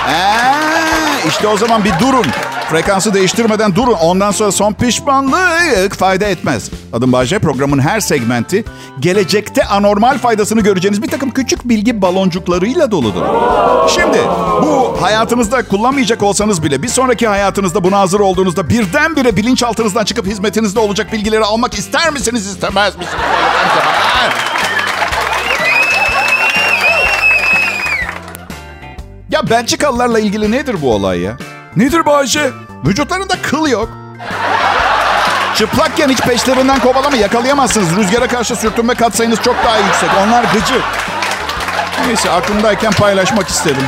Ee, 0.10 1.28
işte 1.28 1.48
o 1.48 1.58
zaman 1.58 1.84
bir 1.84 1.94
durun. 2.00 2.26
Frekansı 2.70 3.14
değiştirmeden 3.14 3.76
durun. 3.76 3.94
Ondan 3.94 4.32
sonra 4.32 4.52
son 4.52 4.74
pişmanlık 4.74 5.96
fayda 5.96 6.26
etmez. 6.26 6.70
Adım 6.94 7.12
Bahçe. 7.12 7.40
Programın 7.40 7.80
her 7.80 8.00
segmenti 8.00 8.66
gelecekte 9.00 9.66
anormal 9.66 10.18
faydasını 10.18 10.62
göreceğiniz 10.62 11.04
bir 11.04 11.08
takım 11.08 11.32
küçük 11.32 11.70
bilgi 11.70 12.02
baloncuklarıyla 12.02 12.92
doludur. 12.92 13.22
Şimdi 13.90 14.18
bu 14.62 14.98
hayatınızda 15.02 15.68
kullanmayacak 15.68 16.24
olsanız 16.24 16.64
bile 16.64 16.84
bir 16.84 16.88
sonraki 16.88 17.28
hayatınızda 17.28 17.84
buna 17.84 18.00
hazır 18.00 18.20
olduğunuzda 18.20 18.70
birdenbire 18.70 19.38
bilinçaltınızdan 19.38 20.06
çıkıp 20.06 20.26
hizmetinizde 20.28 20.80
olacak 20.80 21.14
bilgileri 21.14 21.44
almak 21.44 21.74
ister 21.74 22.12
misiniz 22.14 22.48
istemez 22.48 22.96
misiniz? 22.96 23.20
Ya 29.46 29.50
Belçikalılarla 29.50 30.20
ilgili 30.20 30.52
nedir 30.52 30.76
bu 30.82 30.94
olay 30.94 31.20
ya? 31.20 31.38
Nedir 31.76 32.06
bu 32.06 32.16
Ayşe? 32.16 32.52
Vücutlarında 32.86 33.34
kıl 33.42 33.68
yok. 33.68 33.90
Çıplakken 35.56 36.10
hiç 36.10 36.22
peşlerinden 36.22 36.80
kovalama 36.80 37.18
yakalayamazsınız. 37.18 37.96
Rüzgara 37.96 38.28
karşı 38.28 38.56
sürtünme 38.56 38.96
katsayınız 38.96 39.42
çok 39.42 39.56
daha 39.66 39.78
yüksek. 39.78 40.10
Onlar 40.24 40.44
gıcı. 40.44 40.82
Neyse 42.08 42.32
aklımdayken 42.32 42.92
paylaşmak 42.92 43.48
istedim. 43.50 43.84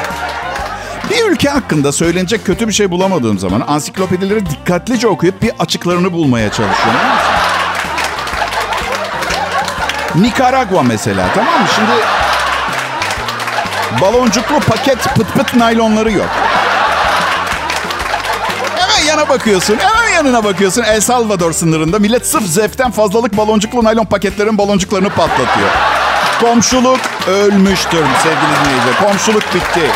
Bir 1.10 1.32
ülke 1.32 1.50
hakkında 1.50 1.92
söylenecek 1.92 2.46
kötü 2.46 2.68
bir 2.68 2.74
şey 2.74 2.92
bulamadığım 2.92 3.40
zaman 3.40 3.64
ansiklopedileri 3.68 4.46
dikkatlice 4.46 5.08
okuyup 5.08 5.42
bir 5.42 5.52
açıklarını 5.60 6.14
bulmaya 6.14 6.52
çalışıyorum. 6.52 7.02
Nikaragua 10.16 10.84
mesela 10.84 11.26
tamam 11.36 11.62
mı? 11.62 11.68
Şimdi 11.76 11.92
baloncuklu 14.02 14.60
paket 14.60 15.04
pıt 15.16 15.34
pıt 15.34 15.56
naylonları 15.56 16.12
yok. 16.12 16.28
Hemen 18.76 19.06
yana 19.08 19.30
bakıyorsun. 19.30 19.78
Hemen 19.78 20.14
yanına 20.14 20.44
bakıyorsun. 20.44 20.84
El 20.84 21.02
Salvador 21.02 21.54
sınırında 21.54 22.00
millet 22.00 22.28
sırf 22.28 22.46
zevkten 22.46 22.92
fazlalık 22.92 23.38
baloncuklu 23.38 23.84
naylon 23.84 24.06
paketlerin 24.06 24.58
baloncuklarını 24.58 25.10
patlatıyor. 25.10 25.70
Komşuluk 26.42 27.00
ölmüştür 27.28 28.06
sevgili 28.24 28.66
dinleyiciler. 28.66 29.00
Komşuluk 29.02 29.54
bitti. 29.54 29.92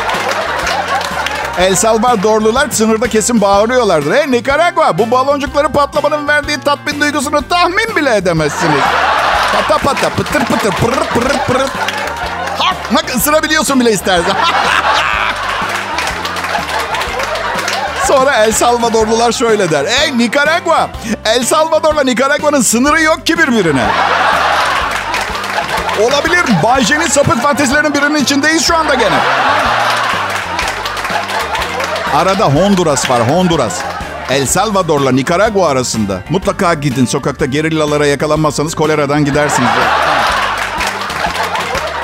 El 1.58 1.76
Salvadorlular 1.76 2.70
sınırda 2.70 3.08
kesin 3.08 3.42
bağırıyorlardır. 3.42 4.16
Hey 4.16 4.32
Nikaragua 4.32 4.98
bu 4.98 5.12
baloncukları 5.12 5.70
patlamanın 5.70 6.28
verdiği 6.28 6.60
tatmin 6.60 7.02
duygusunu 7.02 7.48
tahmin 7.50 7.96
bile 7.96 8.16
edemezsiniz. 8.16 8.82
Pata 9.54 9.78
pata 9.78 10.10
pıtır 10.10 10.46
pıtır 10.46 10.72
pırır 10.72 11.06
pırır 11.14 11.38
pırır. 11.48 11.70
Hak 12.94 13.16
ısırabiliyorsun 13.16 13.80
bile 13.80 13.92
istersen. 13.92 14.36
Sonra 18.08 18.32
El 18.36 18.52
Salvadorlular 18.52 19.32
şöyle 19.32 19.72
der. 19.72 19.86
Ey 19.86 20.18
Nikaragua! 20.18 20.90
El 21.26 21.44
Salvador'la 21.44 22.04
Nikaragua'nın 22.04 22.62
sınırı 22.62 23.02
yok 23.02 23.26
ki 23.26 23.38
birbirine. 23.38 23.86
Olabilir. 26.02 26.44
Bayce'nin 26.64 27.08
sapık 27.08 27.42
fantezilerinin 27.42 27.94
birinin 27.94 28.16
içindeyiz 28.24 28.66
şu 28.66 28.78
anda 28.78 28.94
gene. 28.96 29.16
Arada 32.16 32.46
Honduras 32.46 33.10
var, 33.10 33.30
Honduras. 33.30 33.80
El 34.30 34.46
Salvador'la 34.46 35.12
Nikaragua 35.12 35.70
arasında. 35.70 36.20
Mutlaka 36.30 36.74
gidin. 36.74 37.06
Sokakta 37.06 37.46
gerillalara 37.46 38.06
yakalanmazsanız 38.08 38.76
koleradan 38.76 39.26
gidersiniz. 39.26 39.70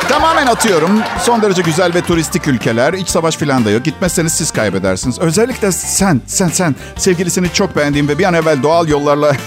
Tamamen 0.10 0.48
atıyorum. 0.48 1.02
Son 1.22 1.41
derece 1.41 1.62
güzel 1.62 1.93
ve 1.93 2.02
turistik 2.02 2.48
ülkeler. 2.48 2.93
İç 2.93 3.10
savaş 3.10 3.38
falan 3.38 3.65
da 3.65 3.72
yok. 3.72 3.84
Gitmezseniz 3.84 4.34
siz 4.34 4.52
kaybedersiniz. 4.52 5.20
Özellikle 5.20 5.72
sen, 5.72 6.22
sen, 6.28 6.48
sen. 6.48 6.76
Sevgilisini 6.98 7.54
çok 7.54 7.76
beğendiğim 7.76 8.08
ve 8.08 8.20
bir 8.20 8.24
an 8.24 8.34
evvel 8.34 8.63
doğal 8.63 8.88
yollarla... 8.88 9.32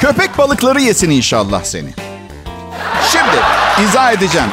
Köpek 0.00 0.38
balıkları 0.38 0.80
yesin 0.80 1.10
inşallah 1.10 1.64
seni. 1.64 1.88
Şimdi 3.10 3.36
izah 3.88 4.12
edeceğim. 4.12 4.48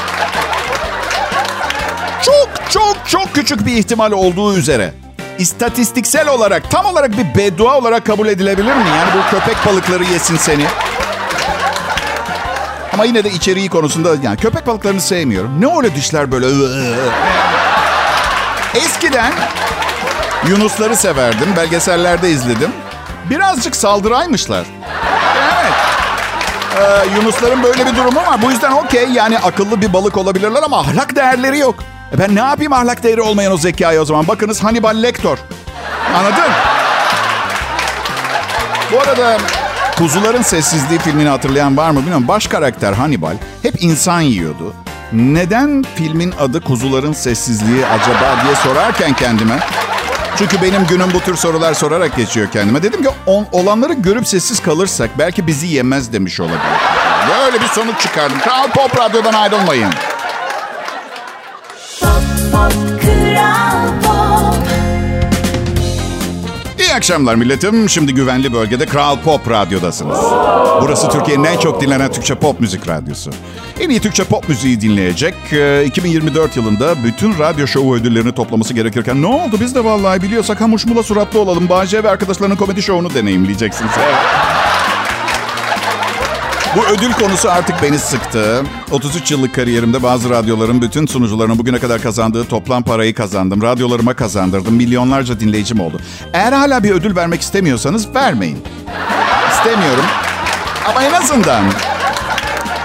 Çok 2.22 2.50
çok 2.70 2.98
çok 3.08 3.34
küçük 3.34 3.66
bir 3.66 3.78
ihtimal 3.78 4.12
olduğu 4.12 4.58
üzere 4.58 4.94
istatistiksel 5.40 6.28
olarak 6.28 6.72
tam 6.72 6.86
olarak 6.86 7.12
bir 7.18 7.36
beddua 7.40 7.78
olarak 7.78 8.06
kabul 8.06 8.28
edilebilir 8.28 8.76
mi? 8.76 8.86
Yani 8.98 9.10
bu 9.14 9.30
köpek 9.38 9.66
balıkları 9.66 10.04
yesin 10.04 10.38
seni. 10.38 10.66
Ama 12.96 13.06
yine 13.06 13.24
de 13.24 13.30
içeriği 13.30 13.70
konusunda 13.70 14.10
yani 14.24 14.38
köpek 14.38 14.68
balıklarını 14.68 15.02
sevmiyorum. 15.02 15.62
Ne 15.62 15.78
öyle 15.78 15.96
dişler 15.96 16.32
böyle? 16.32 16.46
Eskiden 18.76 19.34
Yunusları 20.48 20.96
severdim. 20.96 21.48
Belgesellerde 21.58 22.30
izledim. 22.30 22.72
Birazcık 23.30 23.76
saldıraymışlar. 23.76 24.66
Evet. 25.36 25.74
Ee, 26.78 27.16
Yunusların 27.16 27.64
böyle 27.64 27.86
bir 27.86 27.96
durumu 27.96 28.20
var. 28.20 28.42
Bu 28.42 28.52
yüzden 28.52 28.72
okey 28.72 29.10
yani 29.10 29.40
akıllı 29.40 29.82
bir 29.82 29.94
balık 29.94 30.18
olabilirler 30.18 30.64
ama 30.64 30.80
ahlak 30.80 31.16
değerleri 31.16 31.58
yok. 31.58 31.76
E 32.16 32.20
ben 32.20 32.36
ne 32.36 32.40
yapayım 32.40 32.74
ahlak 32.74 33.04
değeri 33.04 33.22
olmayan 33.22 33.54
o 33.54 33.58
zekayı 33.58 34.02
o 34.02 34.06
zaman? 34.06 34.28
Bakınız 34.28 34.64
Hannibal 34.64 35.04
Lecter. 35.04 35.38
Anladın? 36.16 36.52
Bu 38.92 39.00
arada 39.02 39.38
Kuzuların 39.98 40.42
Sessizliği 40.42 41.00
filmini 41.00 41.30
hatırlayan 41.30 41.78
var 41.78 41.90
mı 41.90 42.00
bilmiyorum. 42.00 42.28
Baş 42.28 42.48
karakter 42.48 42.94
Hannibal 42.94 43.36
hep 43.62 43.84
insan 43.84 44.22
yiyordu. 44.22 44.74
Neden 45.14 45.86
filmin 45.96 46.34
adı 46.40 46.62
Kuzuların 46.62 47.14
Sessizliği 47.14 47.86
acaba 47.86 48.44
diye 48.44 48.56
sorarken 48.56 49.14
kendime 49.14 49.60
çünkü 50.38 50.62
benim 50.62 50.86
günüm 50.88 51.14
bu 51.14 51.20
tür 51.20 51.36
sorular 51.36 51.74
sorarak 51.74 52.16
geçiyor 52.16 52.52
kendime. 52.52 52.84
Dedim 52.84 53.04
ki 53.04 53.10
on, 53.26 53.48
olanları 53.52 53.94
görüp 53.94 54.28
sessiz 54.28 54.62
kalırsak 54.62 55.10
belki 55.20 55.48
bizi 55.48 55.68
yemez 55.68 56.14
demiş 56.14 56.40
olabilir. 56.40 56.60
Böyle 57.30 57.62
bir 57.62 57.68
sonuç 57.68 58.02
çıkardım. 58.02 58.40
Kral 58.40 58.68
Pop 58.68 58.98
Radyo'dan 59.00 59.34
ayrılmayın. 59.34 59.92
Pop, 62.02 62.22
pop, 62.52 63.02
Kral 63.02 63.85
İyi 66.96 66.98
akşamlar 66.98 67.36
milletim. 67.36 67.90
Şimdi 67.90 68.14
güvenli 68.14 68.54
bölgede 68.54 68.86
Kral 68.86 69.20
Pop 69.20 69.50
Radyo'dasınız. 69.50 70.20
Burası 70.82 71.10
Türkiye'nin 71.10 71.44
en 71.44 71.58
çok 71.58 71.82
dinlenen 71.82 72.12
Türkçe 72.12 72.36
pop 72.36 72.60
müzik 72.60 72.88
radyosu. 72.88 73.32
En 73.80 73.90
iyi 73.90 74.00
Türkçe 74.00 74.24
pop 74.24 74.50
müziği 74.50 74.82
dinleyecek. 74.82 75.36
e, 75.52 75.86
2024 75.86 76.58
yılında 76.58 77.04
bütün 77.04 77.40
radyo 77.40 77.68
şovu 77.68 77.96
ödüllerini 77.96 78.32
toplaması 78.32 78.74
gerekirken 78.74 79.22
ne 79.22 79.28
oldu 79.28 79.58
biz 79.60 79.76
de 79.76 79.84
vallahi 79.84 80.22
biliyorsak 80.22 80.62
hamuş 80.62 80.86
mula 80.86 81.04
suratlı 81.04 81.40
olalım. 81.40 81.70
Bahçe 81.70 82.04
ve 82.04 82.10
arkadaşlarının 82.10 82.56
komedi 82.56 82.82
şovunu 82.82 83.14
deneyimleyeceksiniz. 83.14 83.92
Evet. 84.06 84.55
Bu 86.76 86.86
ödül 86.86 87.14
konusu 87.14 87.52
artık 87.52 87.82
beni 87.84 88.00
sıktı. 88.00 88.64
33 88.92 89.32
yıllık 89.32 89.56
kariyerimde 89.56 90.04
bazı 90.04 90.30
radyoların 90.30 90.82
bütün 90.82 91.06
sunucularının 91.06 91.60
bugüne 91.60 91.80
kadar 91.80 92.02
kazandığı 92.02 92.46
toplam 92.46 92.84
parayı 92.84 93.14
kazandım. 93.16 93.62
Radyolarıma 93.62 94.14
kazandırdım. 94.14 94.76
Milyonlarca 94.76 95.40
dinleyicim 95.40 95.80
oldu. 95.80 96.00
Eğer 96.34 96.54
hala 96.54 96.84
bir 96.84 96.92
ödül 96.92 97.16
vermek 97.16 97.42
istemiyorsanız 97.42 98.16
vermeyin. 98.16 98.58
İstemiyorum. 99.52 100.06
Ama 100.90 101.04
en 101.04 101.14
azından 101.14 101.64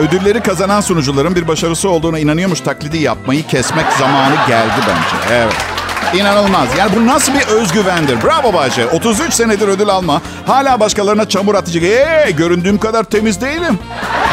ödülleri 0.00 0.42
kazanan 0.42 0.80
sunucuların 0.80 1.34
bir 1.34 1.48
başarısı 1.48 1.88
olduğuna 1.88 2.18
inanıyormuş 2.18 2.60
taklidi 2.60 2.98
yapmayı 2.98 3.46
kesmek 3.46 3.86
zamanı 3.98 4.34
geldi 4.48 4.80
bence. 4.88 5.34
Evet. 5.34 5.79
İnanılmaz. 6.14 6.68
Yani 6.78 6.90
bu 6.96 7.06
nasıl 7.06 7.34
bir 7.34 7.46
özgüvendir? 7.46 8.22
Bravo 8.24 8.52
Bahçe. 8.52 8.86
33 8.86 9.32
senedir 9.34 9.68
ödül 9.68 9.88
alma. 9.88 10.22
Hala 10.46 10.80
başkalarına 10.80 11.28
çamur 11.28 11.54
atacak. 11.54 11.82
Eee 11.82 12.30
göründüğüm 12.36 12.78
kadar 12.78 13.04
temiz 13.04 13.40
değilim. 13.40 13.78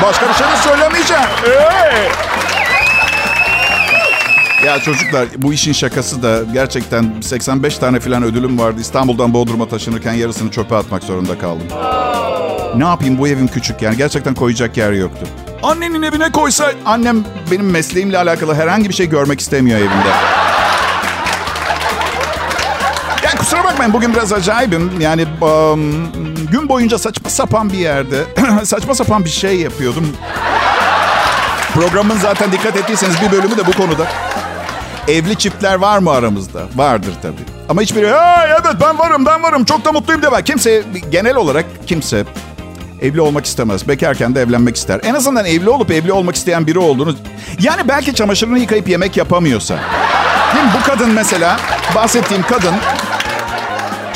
Başka 0.03 0.29
bir 0.29 0.33
şey 0.33 0.47
de 0.47 0.57
söylemeyeceğim. 0.63 1.23
Eee. 1.47 2.09
Ya 4.65 4.79
çocuklar 4.79 5.25
bu 5.37 5.53
işin 5.53 5.73
şakası 5.73 6.23
da 6.23 6.39
gerçekten 6.53 7.13
85 7.21 7.77
tane 7.77 7.99
falan 7.99 8.23
ödülüm 8.23 8.59
vardı. 8.59 8.81
İstanbul'dan 8.81 9.33
Bodrum'a 9.33 9.67
taşınırken 9.67 10.13
yarısını 10.13 10.51
çöpe 10.51 10.75
atmak 10.75 11.03
zorunda 11.03 11.37
kaldım. 11.39 11.67
Ne 12.75 12.85
yapayım 12.85 13.17
bu 13.17 13.27
evim 13.27 13.47
küçük 13.47 13.81
yani 13.81 13.97
gerçekten 13.97 14.33
koyacak 14.33 14.77
yer 14.77 14.91
yoktu. 14.91 15.27
Annenin 15.63 16.01
evine 16.01 16.31
koysa 16.31 16.71
annem 16.85 17.25
benim 17.51 17.69
mesleğimle 17.71 18.17
alakalı 18.17 18.55
herhangi 18.55 18.89
bir 18.89 18.93
şey 18.93 19.09
görmek 19.09 19.39
istemiyor 19.39 19.79
evinde. 19.79 20.11
Bakmayın 23.77 23.93
bugün 23.93 24.13
biraz 24.13 24.33
acayibim. 24.33 24.91
Yani 24.99 25.25
um, 25.41 26.11
gün 26.51 26.69
boyunca 26.69 26.97
saçma 26.97 27.29
sapan 27.29 27.69
bir 27.73 27.77
yerde 27.77 28.23
saçma 28.63 28.95
sapan 28.95 29.25
bir 29.25 29.29
şey 29.29 29.55
yapıyordum. 29.59 30.07
Programın 31.73 32.17
zaten 32.17 32.51
dikkat 32.51 32.77
ettiyseniz 32.77 33.15
bir 33.21 33.31
bölümü 33.31 33.57
de 33.57 33.67
bu 33.67 33.71
konuda. 33.71 34.07
Evli 35.07 35.35
çiftler 35.35 35.75
var 35.75 35.99
mı 35.99 36.11
aramızda? 36.11 36.59
Vardır 36.75 37.13
tabii. 37.21 37.35
Ama 37.69 37.81
hiçbiri 37.81 38.07
"Hey, 38.07 38.51
evet 38.51 38.75
ben 38.81 38.99
varım 38.99 39.25
ben 39.25 39.43
varım 39.43 39.65
çok 39.65 39.85
da 39.85 39.91
mutluyum 39.91 40.21
deme. 40.21 40.43
Kimse 40.43 40.83
genel 41.11 41.35
olarak 41.35 41.65
kimse 41.87 42.25
evli 43.01 43.21
olmak 43.21 43.45
istemez. 43.45 43.87
Bekarken 43.87 44.35
de 44.35 44.41
evlenmek 44.41 44.75
ister. 44.75 44.99
En 45.03 45.13
azından 45.13 45.45
evli 45.45 45.69
olup 45.69 45.91
evli 45.91 46.11
olmak 46.11 46.35
isteyen 46.35 46.67
biri 46.67 46.79
olduğunu... 46.79 47.15
Yani 47.59 47.81
belki 47.87 48.13
çamaşırını 48.15 48.59
yıkayıp 48.59 48.89
yemek 48.89 49.17
yapamıyorsa. 49.17 49.79
Değil 50.55 50.65
mi? 50.65 50.71
Bu 50.79 50.83
kadın 50.83 51.09
mesela 51.09 51.59
bahsettiğim 51.95 52.43
kadın 52.43 52.73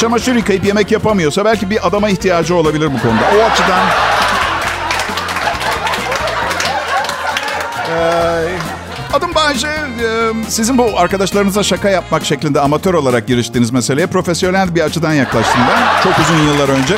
çamaşır 0.02 0.36
yıkayıp 0.36 0.66
yemek 0.66 0.92
yapamıyorsa 0.92 1.46
belki 1.46 1.70
bir 1.70 1.88
adama 1.88 2.10
ihtiyacı 2.10 2.56
olabilir 2.56 2.90
bu 2.94 3.02
konuda. 3.02 3.22
O 3.40 3.52
açıdan 3.52 3.80
Ee, 7.90 8.48
Adım 9.14 9.36
Bayce. 9.36 9.68
Ee, 9.68 10.50
Sizin 10.50 10.78
bu 10.78 11.00
arkadaşlarınıza 11.00 11.64
şaka 11.64 11.90
yapmak 11.90 12.26
şeklinde 12.26 12.60
amatör 12.60 12.94
olarak 12.94 13.28
giriştiğiniz 13.28 13.72
meseleye 13.72 14.08
profesyonel 14.08 14.76
bir 14.76 14.82
açıdan 14.82 15.14
yaklaştım 15.14 15.62
ben. 15.70 16.04
Çok 16.04 16.20
uzun 16.20 16.38
yıllar 16.44 16.70
önce. 16.70 16.96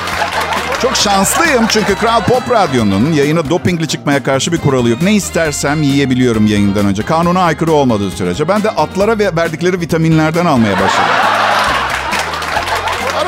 Çok 0.82 0.96
şanslıyım 0.96 1.68
çünkü 1.70 1.96
Kral 1.96 2.22
Pop 2.22 2.52
Radyo'nun 2.52 3.14
yayına 3.14 3.50
dopingli 3.50 3.88
çıkmaya 3.88 4.24
karşı 4.24 4.52
bir 4.52 4.58
kuralı 4.58 4.90
yok. 4.90 5.02
Ne 5.02 5.14
istersem 5.14 5.82
yiyebiliyorum 5.84 6.48
yayından 6.48 6.86
önce. 6.86 7.04
Kanuna 7.04 7.42
aykırı 7.42 7.72
olmadığı 7.72 8.12
sürece. 8.12 8.48
Ben 8.48 8.64
de 8.64 8.70
atlara 8.70 9.20
ve 9.20 9.36
verdikleri 9.36 9.82
vitaminlerden 9.82 10.46
almaya 10.46 10.74
başladım. 10.74 11.43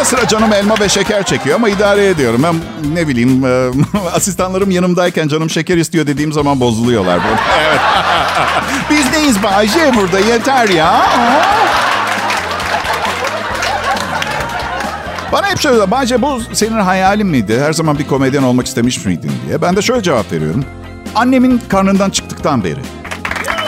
Sıra 0.06 0.28
canım 0.28 0.54
elma 0.54 0.80
ve 0.80 0.90
şeker 0.90 1.24
çekiyor 1.24 1.56
ama 1.56 1.70
idare 1.70 2.08
ediyorum. 2.08 2.44
Ben 2.44 2.56
ne 2.94 3.08
bileyim 3.08 3.46
e, 3.46 3.70
asistanlarım 4.14 4.72
yanımdayken 4.72 5.28
canım 5.28 5.50
şeker 5.50 5.78
istiyor 5.78 6.08
dediğim 6.08 6.34
zaman 6.34 6.60
bozuluyorlar. 6.60 7.20
evet. 7.60 7.80
Biz 8.90 9.12
neyiz 9.12 9.44
Bayce 9.44 9.92
burada 9.96 10.20
yeter 10.20 10.70
ya. 10.70 11.06
Bana 15.32 15.48
hep 15.50 15.60
şöyle 15.60 15.92
Bayce 15.92 16.22
bu 16.22 16.42
senin 16.54 16.80
hayalin 16.80 17.28
miydi? 17.28 17.60
Her 17.60 17.74
zaman 17.74 18.00
bir 18.00 18.08
komedyen 18.08 18.44
olmak 18.44 18.68
istemiş 18.68 19.06
miydin 19.06 19.32
diye. 19.48 19.62
Ben 19.62 19.76
de 19.76 19.82
şöyle 19.82 20.04
cevap 20.04 20.32
veriyorum. 20.32 20.66
Annemin 21.16 21.62
karnından 21.70 22.10
çıktıktan 22.10 22.64
beri. 22.64 22.80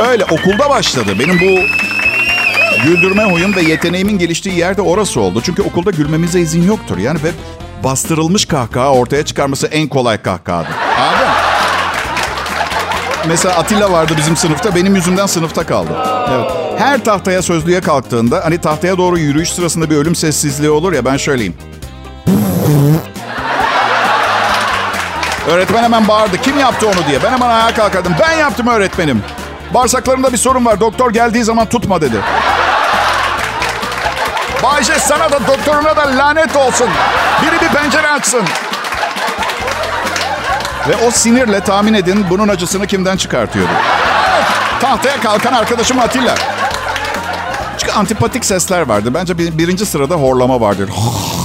Öyle 0.09 0.25
okulda 0.25 0.69
başladı. 0.69 1.15
Benim 1.19 1.39
bu 1.39 1.59
güldürme 2.83 3.23
huyum 3.23 3.55
ve 3.55 3.61
yeteneğimin 3.61 4.17
geliştiği 4.19 4.55
yerde 4.57 4.81
orası 4.81 5.21
oldu. 5.21 5.41
Çünkü 5.45 5.61
okulda 5.61 5.91
gülmemize 5.91 6.39
izin 6.39 6.67
yoktur. 6.67 6.97
Yani 6.97 7.23
ve 7.23 7.31
bastırılmış 7.83 8.45
kahkaha 8.45 8.93
ortaya 8.93 9.25
çıkarması 9.25 9.67
en 9.67 9.87
kolay 9.87 10.21
kahkahadır. 10.21 10.69
Anladın? 10.99 11.27
Mesela 13.27 13.55
Atilla 13.55 13.91
vardı 13.91 14.13
bizim 14.17 14.37
sınıfta. 14.37 14.75
Benim 14.75 14.95
yüzümden 14.95 15.25
sınıfta 15.25 15.65
kaldı. 15.65 15.89
Evet. 16.31 16.51
Her 16.77 17.03
tahtaya 17.03 17.41
sözlüğe 17.41 17.81
kalktığında 17.81 18.41
hani 18.43 18.57
tahtaya 18.57 18.97
doğru 18.97 19.19
yürüyüş 19.19 19.49
sırasında 19.51 19.89
bir 19.89 19.95
ölüm 19.95 20.15
sessizliği 20.15 20.69
olur 20.69 20.93
ya 20.93 21.05
ben 21.05 21.17
şöyleyim. 21.17 21.53
Öğretmen 25.49 25.83
hemen 25.83 26.07
bağırdı. 26.07 26.37
Kim 26.41 26.59
yaptı 26.59 26.87
onu 26.87 27.07
diye. 27.09 27.23
Ben 27.23 27.31
hemen 27.31 27.49
ayağa 27.49 27.73
kalkardım. 27.73 28.13
Ben 28.19 28.37
yaptım 28.37 28.67
öğretmenim. 28.67 29.23
Bağırsaklarımda 29.73 30.33
bir 30.33 30.37
sorun 30.37 30.65
var. 30.65 30.79
Doktor 30.79 31.13
geldiği 31.13 31.43
zaman 31.43 31.65
tutma 31.65 32.01
dedi. 32.01 32.17
Bayce 34.63 34.99
sana 34.99 35.31
da 35.31 35.47
doktoruna 35.47 35.95
da 35.95 36.17
lanet 36.17 36.55
olsun. 36.55 36.89
Biri 37.41 37.61
bir 37.61 37.67
pencere 37.77 38.09
açsın. 38.09 38.43
Ve 40.87 40.95
o 41.07 41.11
sinirle 41.11 41.59
tahmin 41.59 41.93
edin 41.93 42.25
bunun 42.29 42.47
acısını 42.47 42.87
kimden 42.87 43.17
çıkartıyordu. 43.17 43.71
Tahtaya 44.81 45.21
kalkan 45.21 45.53
arkadaşım 45.53 45.99
Atilla. 45.99 46.35
Çünkü 47.77 47.93
antipatik 47.93 48.45
sesler 48.45 48.81
vardı. 48.81 49.13
Bence 49.13 49.37
bir, 49.37 49.57
birinci 49.57 49.85
sırada 49.85 50.15
horlama 50.15 50.61
vardır. 50.61 50.89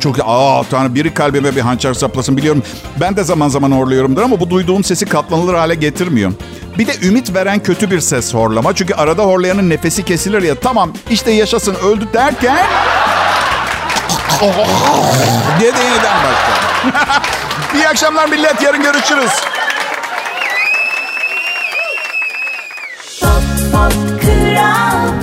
çok 0.00 0.16
aa 0.24 0.62
tanrı 0.70 0.94
biri 0.94 1.14
kalbime 1.14 1.56
bir 1.56 1.60
hançer 1.60 1.94
saplasın 1.94 2.36
biliyorum. 2.36 2.62
Ben 3.00 3.16
de 3.16 3.24
zaman 3.24 3.48
zaman 3.48 3.72
horluyorumdur 3.72 4.22
ama 4.22 4.40
bu 4.40 4.50
duyduğum 4.50 4.84
sesi 4.84 5.06
katlanılır 5.06 5.54
hale 5.54 5.74
getirmiyor. 5.74 6.32
Bir 6.78 6.86
de 6.86 6.92
ümit 7.02 7.34
veren 7.34 7.62
kötü 7.62 7.90
bir 7.90 8.00
ses 8.00 8.34
horlama. 8.34 8.74
Çünkü 8.74 8.94
arada 8.94 9.22
horlayanın 9.22 9.70
nefesi 9.70 10.04
kesilir 10.04 10.42
ya 10.42 10.54
tamam 10.54 10.92
işte 11.10 11.30
yaşasın 11.30 11.74
öldü 11.74 12.08
derken 12.12 12.66
diye 15.60 15.74
de 15.74 15.78
yeniden 15.78 16.16
başlar. 16.16 16.60
İyi 17.74 17.88
akşamlar 17.88 18.28
millet 18.28 18.62
yarın 18.62 18.82
görüşürüz. 18.82 19.32
Pop, 23.20 23.42
pop, 23.72 24.22
kral. 24.22 25.19